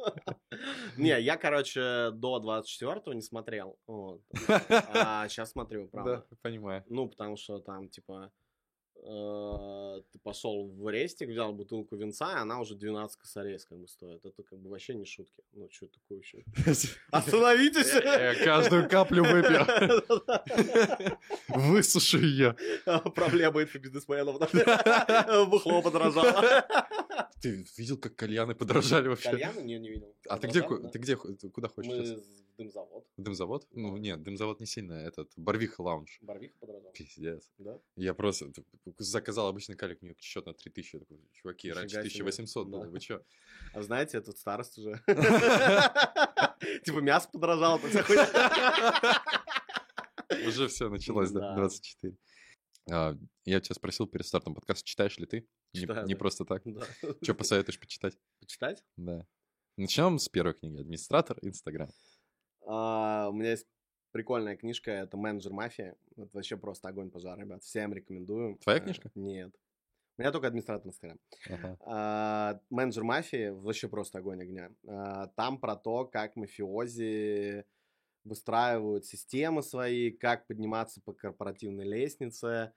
[0.97, 3.77] Не, я, короче, до 24-го не смотрел.
[4.93, 6.25] А сейчас смотрю, Да, правда.
[6.41, 6.83] понимаю.
[6.89, 8.31] Ну, потому что там, типа,
[9.01, 14.25] ты пошел в рестик, взял бутылку винца, и она уже 12 косарей как бы стоит.
[14.25, 15.43] Это как бы вообще не шутки.
[15.53, 16.43] Ну, что такое вообще?
[17.11, 17.93] Остановитесь!
[17.93, 19.65] Я каждую каплю выпью.
[21.49, 22.55] Высушу ее.
[23.15, 24.39] Проблема инфобизнесменов.
[25.49, 26.67] Бухло подорожало.
[27.41, 29.31] Ты видел, как кальяны подорожали вообще?
[29.31, 29.61] Кальяны?
[29.61, 30.13] Не, не видел.
[30.27, 30.89] А ты где, да?
[30.89, 32.19] ты где, куда хочешь Мы сейчас?
[32.19, 33.05] в дымзавод.
[33.15, 33.67] Дымзавод?
[33.71, 36.17] Ну, нет, дымзавод не сильно, этот, Барвиха лаунж.
[36.21, 36.91] Барвиха подорожала.
[36.91, 37.49] Пиздец.
[37.57, 37.79] Да?
[37.95, 38.51] Я просто
[38.97, 40.95] заказал обычный калик, мне счет на 3000.
[40.95, 42.23] Я такой, чуваки, раньше Нифига себе.
[42.23, 42.89] 1800 было, Да.
[42.89, 43.23] вы чё?
[43.73, 45.01] А знаете, я тут старость уже.
[46.83, 47.79] Типа мясо подорожало.
[47.79, 48.25] хуйня.
[50.47, 51.55] Уже все началось, Да.
[51.55, 52.15] 24.
[52.91, 53.15] А,
[53.45, 55.47] Я тебя спросил перед стартом подкаста, читаешь ли ты?
[55.73, 56.19] Не- Читаю, Не да.
[56.19, 56.61] просто так.
[56.65, 56.85] Да.
[57.21, 58.17] Что посоветуешь почитать?
[58.39, 58.83] Почитать?
[58.97, 59.25] Да.
[59.77, 60.79] Начнем с первой книги.
[60.81, 61.89] Администратор Инстаграм.
[62.65, 63.65] А, У меня есть
[64.11, 65.95] прикольная книжка, это «Менеджер мафия».
[66.17, 67.63] Это вообще просто огонь пожар, ребят.
[67.63, 68.57] Всем рекомендую.
[68.57, 69.11] Твоя А, книжка?
[69.15, 69.53] Нет.
[70.17, 71.19] У меня только администратор Инстаграм.
[71.49, 71.77] Ага.
[71.85, 74.71] А, Менеджер мафии вообще просто огонь огня.
[74.87, 77.63] А, Там про то, как мафиози
[78.23, 82.73] выстраивают системы свои, как подниматься по корпоративной лестнице.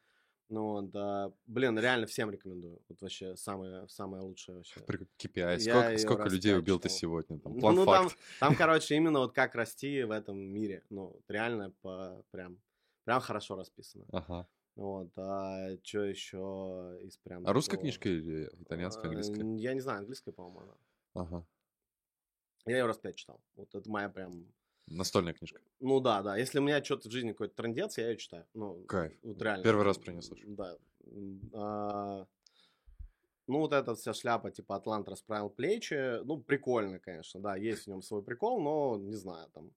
[0.49, 2.83] Ну, вот, а, блин, реально всем рекомендую.
[2.89, 4.81] Вот вообще самое, самое лучшее вообще.
[5.19, 5.59] KPI.
[5.59, 7.39] Я Сколько, сколько людей убил ты сегодня?
[7.39, 8.21] Там, Ну, план ну, там, факт.
[8.39, 10.83] там, короче, именно вот как расти в этом мире.
[10.91, 12.59] Ну, реально по, прям,
[13.05, 14.05] прям хорошо расписано.
[14.13, 14.47] Ага.
[14.75, 17.47] Вот, а что еще из прям...
[17.47, 19.57] А русская книжка или итальянская, А, английская?
[19.57, 20.77] Я не знаю, английская, по-моему, она.
[21.15, 21.47] Ага.
[22.67, 23.41] Я ее раз пять читал.
[23.55, 24.47] Вот это моя прям...
[24.87, 25.61] Настольная книжка.
[25.81, 26.37] Ну да, да.
[26.37, 28.45] Если у меня что-то в жизни какой-то трендец, я ее читаю.
[28.55, 29.13] Ну, Кайф.
[29.23, 29.63] Вот реально.
[29.65, 30.45] Первый раз про слышу.
[30.49, 30.77] Да.
[31.55, 32.27] А,
[33.47, 36.23] ну, вот эта вся шляпа, типа, Атлант расправил плечи.
[36.25, 39.73] Ну, прикольно, конечно, да, есть в нем свой прикол, но, не знаю, там,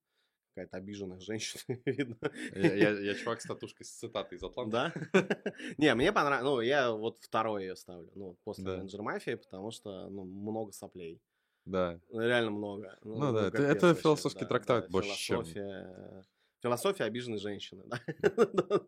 [0.53, 2.17] какая-то обиженная женщина, видно.
[2.53, 4.93] Я, я- я чувак с татушкой с цитатой из Атланта.
[5.13, 5.23] Да?
[5.77, 6.45] Не, мне понравилось.
[6.55, 8.09] Ну, я вот второй ее ставлю.
[8.15, 8.77] Ну, после Да.
[8.77, 11.21] менеджер мафии, потому что, ну, много соплей.
[11.65, 11.99] Да.
[12.09, 12.97] Ну, Реально много.
[13.03, 16.25] Ну да, это- это вообще, философский да, трактат да, больше, чем- Философия...
[16.61, 18.01] Философия обиженной женщины, да.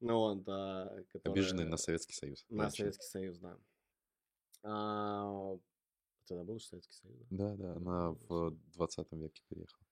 [0.00, 0.92] Ну вот, да,
[1.24, 2.44] Обиженный на Советский Союз.
[2.48, 2.70] На.
[2.70, 3.56] Советский Союз, да.
[4.62, 5.58] А,
[6.26, 7.54] забыл, что Советский Союз, да?
[7.54, 9.84] Да, да, она в 20 веке переехала.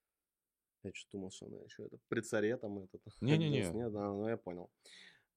[0.83, 3.01] Я что думал, что она еще это при царе там этот.
[3.21, 3.71] Не-не-не.
[3.71, 4.69] Нет, да, ну я понял.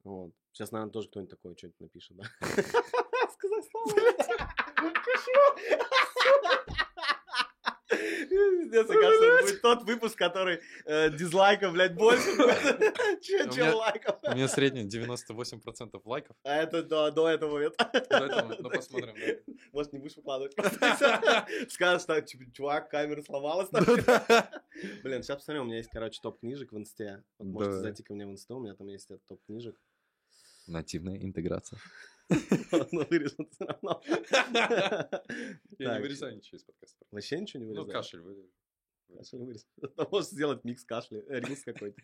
[0.05, 0.33] Вот.
[0.53, 2.25] Сейчас, наверное, тоже кто-нибудь такое что-нибудь напишет, да?
[3.31, 3.87] Сказать слово.
[8.73, 12.25] Пиздец, оказывается, это будет тот выпуск, который э, дизлайков, блядь, больше
[13.21, 14.19] чем лайков.
[14.23, 16.37] У меня средний 98% лайков.
[16.43, 17.91] А это до, до этого момента.
[17.93, 19.55] До этого, ну, посмотрим, да.
[19.73, 20.55] Может, не будешь выкладывать.
[21.69, 23.69] Скажешь, так, типа, чувак, камера сломалась.
[23.71, 27.23] Блин, сейчас посмотрим, у меня есть, короче, топ книжек в инсте.
[27.39, 29.79] Вот Можете зайти ко мне в инсту, у меня там есть этот топ книжек.
[30.67, 31.79] Нативная интеграция.
[32.93, 34.01] Но вырежут все равно.
[35.79, 37.05] Я не вырезаю ничего из подкаста.
[37.11, 38.07] Вообще ничего не Ну, вырезаешь?
[38.07, 38.49] кашель вырежу.
[40.11, 42.01] Можешь сделать микс кашля, э, рилс какой-то.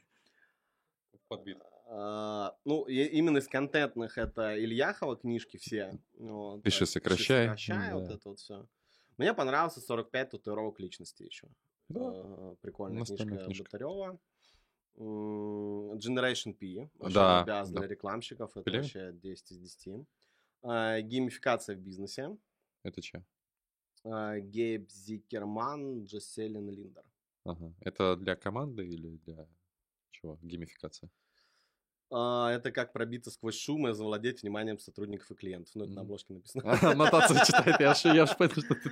[1.28, 1.58] Подбит.
[1.90, 5.98] А, Ну, именно из контентных это Ильяхова книжки все.
[6.18, 7.46] Вот, Пиши, сокращай.
[7.46, 8.66] сокращай, вот это вот все.
[9.18, 11.48] Мне понравился 45 татуировок личности еще.
[11.88, 12.12] Да.
[12.14, 13.64] Э, Прикольная книжка книжка.
[13.64, 14.18] Батарева.
[14.96, 16.90] Generation P.
[17.12, 17.86] Да, обяз для да.
[17.86, 18.50] рекламщиков.
[18.56, 18.82] Это Блин.
[18.82, 20.06] вообще 10 из 10.
[20.62, 22.36] А, Геймификация в бизнесе.
[22.82, 23.24] Это что?
[24.04, 27.04] А, Гейб Зикерман, Джесселин Линдер.
[27.44, 27.72] Ага.
[27.80, 29.46] Это для команды или для
[30.10, 30.38] чего?
[30.42, 31.10] Геймификация.
[32.10, 35.74] А, Это как пробиться сквозь шум и завладеть вниманием сотрудников и клиентов.
[35.74, 36.64] Ну, это на обложке написано.
[36.64, 37.90] А, Аннотацию читает, я
[38.22, 38.90] аж понял, что ты...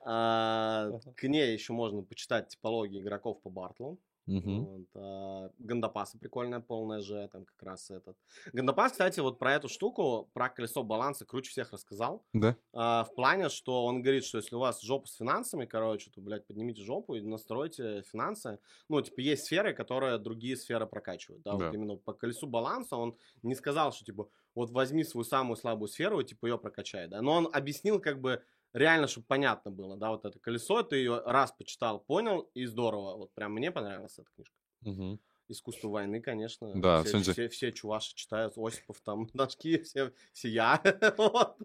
[1.16, 3.98] К ней еще можно почитать типологии игроков по Бартлу.
[4.28, 4.66] Мгм.
[4.66, 8.16] Вот, а, Гандапаса прикольная, полная же, там как раз этот.
[8.52, 12.26] Гандапас, кстати, вот про эту штуку, про колесо баланса круче всех рассказал.
[12.32, 12.56] Да?
[12.72, 16.20] А, в плане, что он говорит, что если у вас жопа с финансами, короче, то,
[16.20, 18.58] блядь, поднимите жопу и настройте финансы.
[18.88, 21.42] Ну, типа, есть сферы, которые другие сферы прокачивают.
[21.42, 21.56] Да, Да.
[21.56, 25.88] вот именно по колесу баланса он не сказал, что, типа, вот возьми свою самую слабую
[25.88, 27.22] сферу и, типа, ее прокачай, да.
[27.22, 28.42] Но он объяснил, как бы,
[28.72, 33.16] реально, чтобы понятно было, да, вот это колесо, ты ее раз почитал, понял, и здорово.
[33.16, 34.56] Вот прям мне понравилась эта книжка.
[34.82, 35.20] Мгм.
[35.50, 36.78] Искусство войны, конечно.
[36.78, 37.32] Да, все, Суньцзы.
[37.32, 40.82] все, все чуваши читают, Осипов там, Дашки, все, все я,
[41.16, 41.56] вот.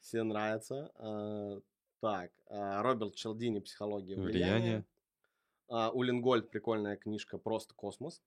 [0.00, 0.90] все нравится.
[0.94, 1.60] А,
[2.00, 4.32] Так, а, Роберт Челдини «Психология влияния».
[4.32, 4.84] Влияние.
[5.68, 8.22] А, у Лингольд прикольная книжка «Просто космос».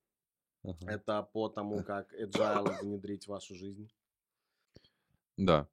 [0.62, 0.76] Ага.
[0.90, 3.90] Это по тому, как agile внедрить в вашу жизнь.
[5.36, 5.66] Да,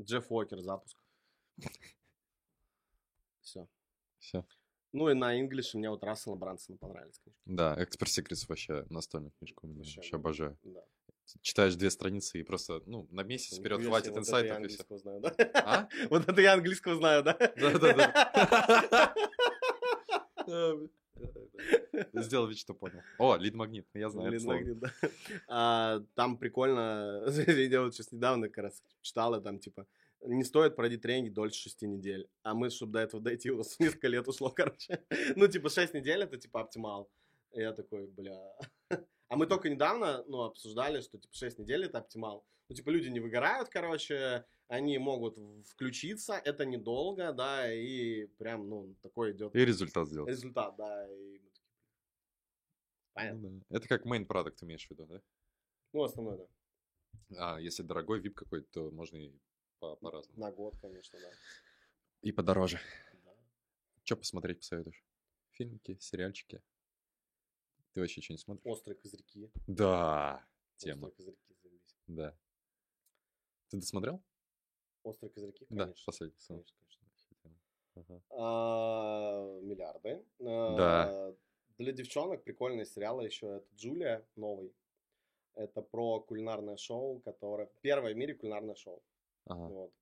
[0.00, 1.01] Джефф Уокер «Запуск».
[3.40, 3.68] Все.
[4.18, 4.44] все.
[4.92, 7.40] Ну и на инглише мне вот Рассела Брансона понравились книжки.
[7.46, 9.78] Да, Expert Secrets вообще настольная книжка у меня.
[9.78, 10.58] Вообще, Вообще обожаю.
[10.62, 10.84] Да.
[11.40, 14.50] Читаешь две страницы и просто, ну, на месяц вперед Нихуя хватит вот это я инсайтов
[14.64, 14.82] и все.
[14.84, 15.34] английского знаю, да?
[15.54, 15.88] А?
[16.10, 17.32] Вот это я английского знаю, да?
[17.56, 19.14] Да-да-да.
[22.12, 23.00] Сделал вид, что понял.
[23.18, 24.56] О, лид-магнит, я знаю это Блин, слово.
[24.56, 24.92] магнит, да.
[25.48, 29.86] А, Там прикольно, я вот сейчас недавно как раз читала, там типа,
[30.24, 32.28] не стоит пройти тренинг дольше шести недель.
[32.42, 35.04] А мы, чтобы до этого дойти, у нас несколько лет ушло, короче.
[35.36, 37.10] Ну, типа, 6 недель это, типа, оптимал.
[37.52, 38.38] И я такой, бля.
[39.28, 42.44] А мы только недавно, ну, обсуждали, что, типа, 6 недель это оптимал.
[42.68, 48.94] Ну, типа, люди не выгорают, короче, они могут включиться, это недолго, да, и прям, ну,
[49.02, 50.28] такой идет И результат сделать.
[50.30, 51.66] результат, да, и мы такие,
[53.14, 53.48] понятно.
[53.50, 53.76] Ну да.
[53.78, 55.22] Это как main продукт имеешь в виду, да?
[55.92, 57.54] Ну, основной, да.
[57.54, 59.32] А, если дорогой VIP какой-то, то можно и
[59.82, 60.38] по- по-разному.
[60.40, 61.30] На год, конечно, да.
[62.22, 62.78] И подороже.
[63.24, 63.34] Да.
[64.04, 65.04] Что посмотреть посоветуешь?
[65.50, 66.62] Фильмики, сериальчики?
[67.92, 68.64] Ты вообще что не смотришь?
[68.64, 69.50] Острые козырьки.
[69.66, 71.96] Да, тема, Острые козырьки, заебись.
[72.06, 72.38] да.
[73.68, 74.22] Ты досмотрел?
[75.02, 76.02] Острые козырьки, Да, конечно.
[76.06, 76.64] последний сезон.
[76.64, 77.62] Конечно, конечно.
[77.94, 78.22] Ага.
[78.30, 80.24] А, Миллиарды.
[80.38, 81.08] Да.
[81.28, 81.36] А,
[81.78, 83.56] Для девчонок прикольные сериалы еще.
[83.56, 84.72] Это Джулия, новый.
[85.54, 87.66] Это про кулинарное шоу, которое...
[87.82, 89.02] Первое в мире кулинарное шоу.
[89.46, 89.68] Ага.
[89.68, 89.92] Вот.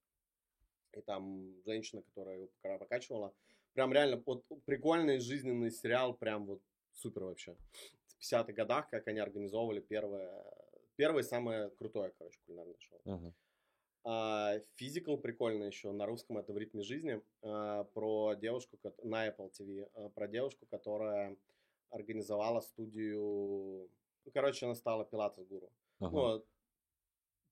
[0.93, 3.33] И там женщина, которая его пока- покачивала.
[3.75, 6.61] Прям реально, вот прикольный жизненный сериал, прям вот
[6.93, 7.57] супер вообще.
[8.07, 10.45] В 50-х годах, как они организовывали первое,
[10.97, 13.01] первое самое крутое, короче, кулинарное шоу.
[13.05, 13.33] Ага.
[14.75, 19.89] Физикал прикольно еще, на русском это «В ритме жизни», а, про девушку, на Apple TV,
[19.95, 21.37] а, про девушку, которая
[21.91, 23.91] организовала студию,
[24.25, 25.71] ну, короче, она стала пилатес-гуру.
[25.99, 26.17] Ага.
[26.17, 26.45] Ну,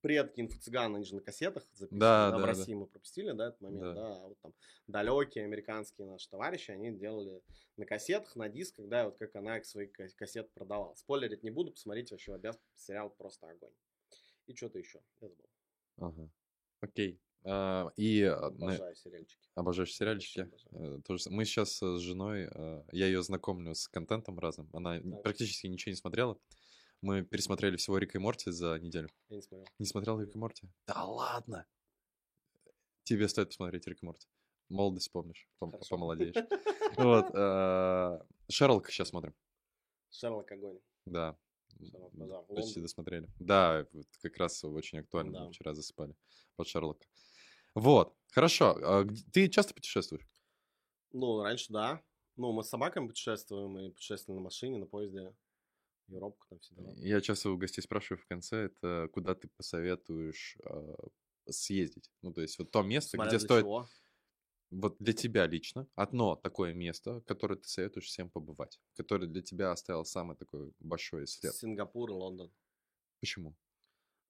[0.01, 2.47] предки инфо-цыган, они же на кассетах записаны, Да, да, да, в да.
[2.47, 3.93] России мы пропустили, да, этот момент, Да.
[3.95, 4.55] да, а вот там
[4.87, 7.43] далекие американские наши товарищи, они делали
[7.77, 10.95] на кассетах, на дисках, да, и вот как она их свои ка- кассеты продавала.
[10.95, 13.73] Спойлерить не буду, посмотрите вообще обяз сериал просто огонь.
[14.47, 15.47] И что-то еще, я забыл.
[15.99, 16.31] Ага.
[16.81, 17.21] Окей.
[17.45, 19.41] А, и а, Обожаю сериальчики.
[19.55, 20.41] обожаешь сериальчики?
[20.41, 20.99] обожаю.
[20.99, 24.69] Э, тоже Мы сейчас с женой, э, я ее знакомлю с контентом разным.
[24.73, 25.23] Она Так.
[25.23, 26.39] практически ничего не смотрела.
[27.01, 29.09] Мы пересмотрели всего Рика и Морти за неделю.
[29.29, 29.67] Я не смотрел.
[29.79, 30.69] Не смотрел Рик и Морти?
[30.87, 31.67] Да ладно!
[33.05, 34.27] Тебе стоит посмотреть Рик и Морти.
[34.69, 35.89] Молодость помнишь, пом- Хорошо.
[35.91, 36.35] помолодеешь.
[36.97, 37.27] Вот.
[37.35, 38.19] э,
[38.51, 39.35] Шерлок сейчас смотрим.
[40.11, 40.81] Шерлок огонь.
[41.07, 41.37] Да.
[42.49, 43.29] Почти досмотрели.
[43.39, 43.87] Да,
[44.23, 45.45] как раз очень актуально.
[45.45, 46.17] Мы вчера засыпали
[46.57, 47.07] под Шерлока.
[47.75, 48.17] Вот.
[48.33, 48.77] Хорошо.
[48.83, 50.27] а Ты часто путешествуешь?
[51.13, 52.03] Ну, раньше да.
[52.37, 55.35] Ну, мы с собаками путешествуем и путешествовали на машине, на поезде.
[56.09, 56.93] Европу там все дела.
[56.97, 60.95] Я часто у гостей спрашиваю в конце, это куда ты посоветуешь э,
[61.49, 62.11] съездить?
[62.23, 63.65] Ну, то есть вот то место, Смотря где стоит...
[63.65, 63.87] чего.
[64.71, 69.73] Вот для тебя лично одно такое место, которое ты советуешь всем побывать, которое для тебя
[69.73, 71.55] оставило самый такой большой след.
[71.55, 72.53] Сингапур и Лондон.
[73.21, 73.57] Почему?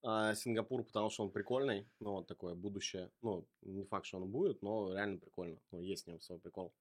[0.03, 3.11] А, Сингапур, потому что он прикольный, ну, вот такое будущее.
[3.21, 5.61] Ну, не факт, что он будет, но реально прикольно.
[5.73, 6.73] Ну, есть в нем свой прикол.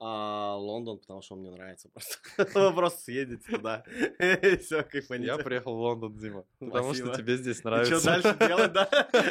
[0.00, 2.18] А Лондон, потому что он мне нравится просто.
[2.54, 3.84] Вы Просто съездите туда.
[4.60, 5.26] Все, кайфаните.
[5.26, 8.04] Я приехал в Лондон, Дима, потому что тебе здесь И что нравится.
[8.04, 8.88] дальше делать, да?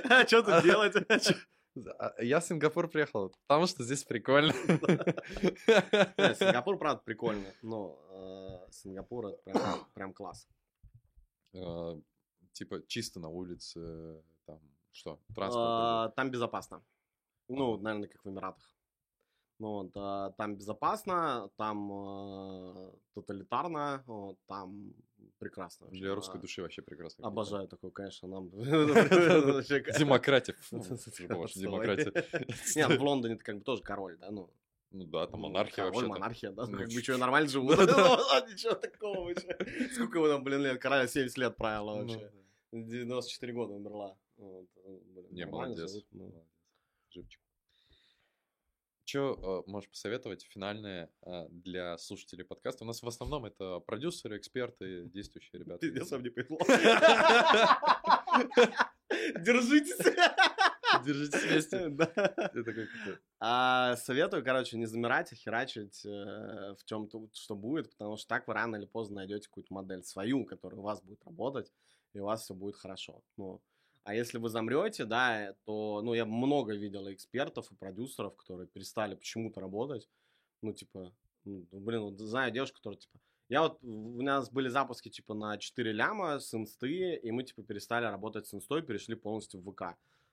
[0.09, 0.93] А что тут делать?
[1.99, 4.51] А Я в Сингапур приехал, потому что здесь прикольно.
[6.33, 7.53] Сингапур, правда, прикольный.
[7.61, 7.97] Но
[8.71, 10.49] Сингапур это прям, класс.
[12.51, 14.59] Типа чисто на улице, там,
[14.91, 15.67] что, транспорт.
[15.69, 16.83] А, Там безопасно.
[17.47, 18.76] Ну, наверное, как в Эмиратах.
[19.59, 24.93] Ну, вот, а, там безопасно, там э, тоталитарно, вот, там
[25.39, 25.87] прекрасно.
[25.87, 26.01] вообще.
[26.01, 27.27] Для русской А, души вообще прекрасно.
[27.27, 28.49] Обожаю такое, конечно, нам.
[29.97, 30.55] Демократия.
[30.71, 32.13] Это демократия.
[32.75, 34.49] Нет, ну, в Лондоне ты как бы тоже король, да, ну.
[34.91, 36.07] Ну да, там ну, монархия король, вообще.
[36.07, 37.77] монархия, да, Ну, как бы что, нормально живут.
[37.77, 38.17] Ну, да.
[38.17, 39.57] Ну, Ничего такого вообще.
[39.93, 40.79] Сколько вы там, блин, лет?
[40.79, 42.31] Короля 70 лет правила вообще.
[42.71, 44.15] 94 года умерла.
[44.37, 44.63] Э,
[45.31, 45.51] Не, ну.
[45.51, 45.91] молодец.
[47.09, 47.41] Живчик.
[49.07, 52.83] Что можешь посоветовать финальное э, для слушателей подкаста?
[52.83, 55.79] У нас в основном это продюсеры, эксперты, действующие ребята.
[55.79, 56.57] Пиздец, вам не повезло.
[59.39, 60.13] Держитесь.
[61.05, 61.87] Держитесь вместе.
[61.97, 62.11] Да.
[63.39, 68.45] А, советую, короче, не замирать, а херачить э, в чем-то, что будет, потому что так
[68.45, 71.71] вы рано или поздно найдете какую-то модель свою, которая у вас будет работать,
[72.11, 73.23] и у вас все будет хорошо.
[73.37, 73.61] Ну,
[74.07, 79.15] А если вы замрете, да, то, ну, я много видел экспертов и продюсеров, которые перестали
[79.15, 80.07] почему-то работать.
[80.61, 81.11] Ну, типа,
[81.43, 85.57] ну, блин, вот знаю девушку, которая, типа, я вот, у нас были запуски, типа, на
[85.57, 89.81] 4 ляма с инсты, и мы, типа, перестали работать с инстой, перешли полностью в ВК.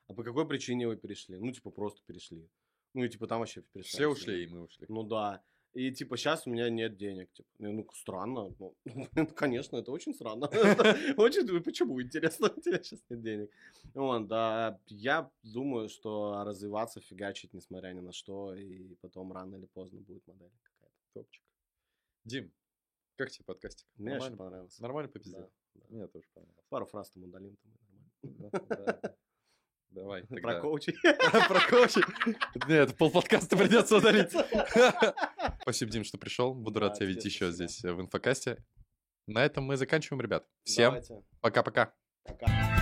[0.06, 1.36] А по какой причине вы перешли?
[1.36, 2.48] Ну, типа, просто перешли.
[2.92, 4.02] Ну, и, типа, там вообще перестали.
[4.02, 4.86] Все ушли, и мы ушли.
[4.88, 5.42] Ну, да.
[5.74, 7.32] И, типа, сейчас у меня нет денег.
[7.32, 8.54] Типа, ну, странно.
[8.58, 8.76] Ну,
[9.16, 10.46] ну, конечно, это очень странно.
[11.16, 13.50] Очень, почему, интересно, у тебя сейчас нет денег.
[13.94, 19.66] Вот, да, я думаю, что развиваться, фигачить, несмотря ни на что, и потом рано или
[19.66, 20.94] поздно будет модель какая-то.
[21.12, 21.42] Топчик.
[22.24, 22.52] Дим,
[23.16, 23.86] как тебе подкастик?
[23.96, 24.80] Мне очень понравился.
[24.82, 25.40] Нормально попиздел?
[25.40, 25.86] Да, да.
[25.90, 26.66] Мне тоже понравилось.
[26.68, 28.50] Пару фраз там удалим, там нормально.
[28.68, 29.16] Да, да,
[29.94, 30.00] да.
[30.02, 30.22] Давай.
[30.28, 30.60] Про тогда.
[30.60, 30.94] коучей.
[31.02, 32.06] Про коучинг?
[32.68, 34.30] Нет, полподкаста придется удалить.
[35.62, 36.54] Спасибо, Дим, что пришел.
[36.54, 38.62] Буду рад тебя видеть еще здесь э, в инфокасте.
[39.26, 40.46] На этом мы заканчиваем, ребят.
[40.64, 41.22] Всем Давайте.
[41.40, 41.94] пока-пока.
[42.24, 42.73] Пока.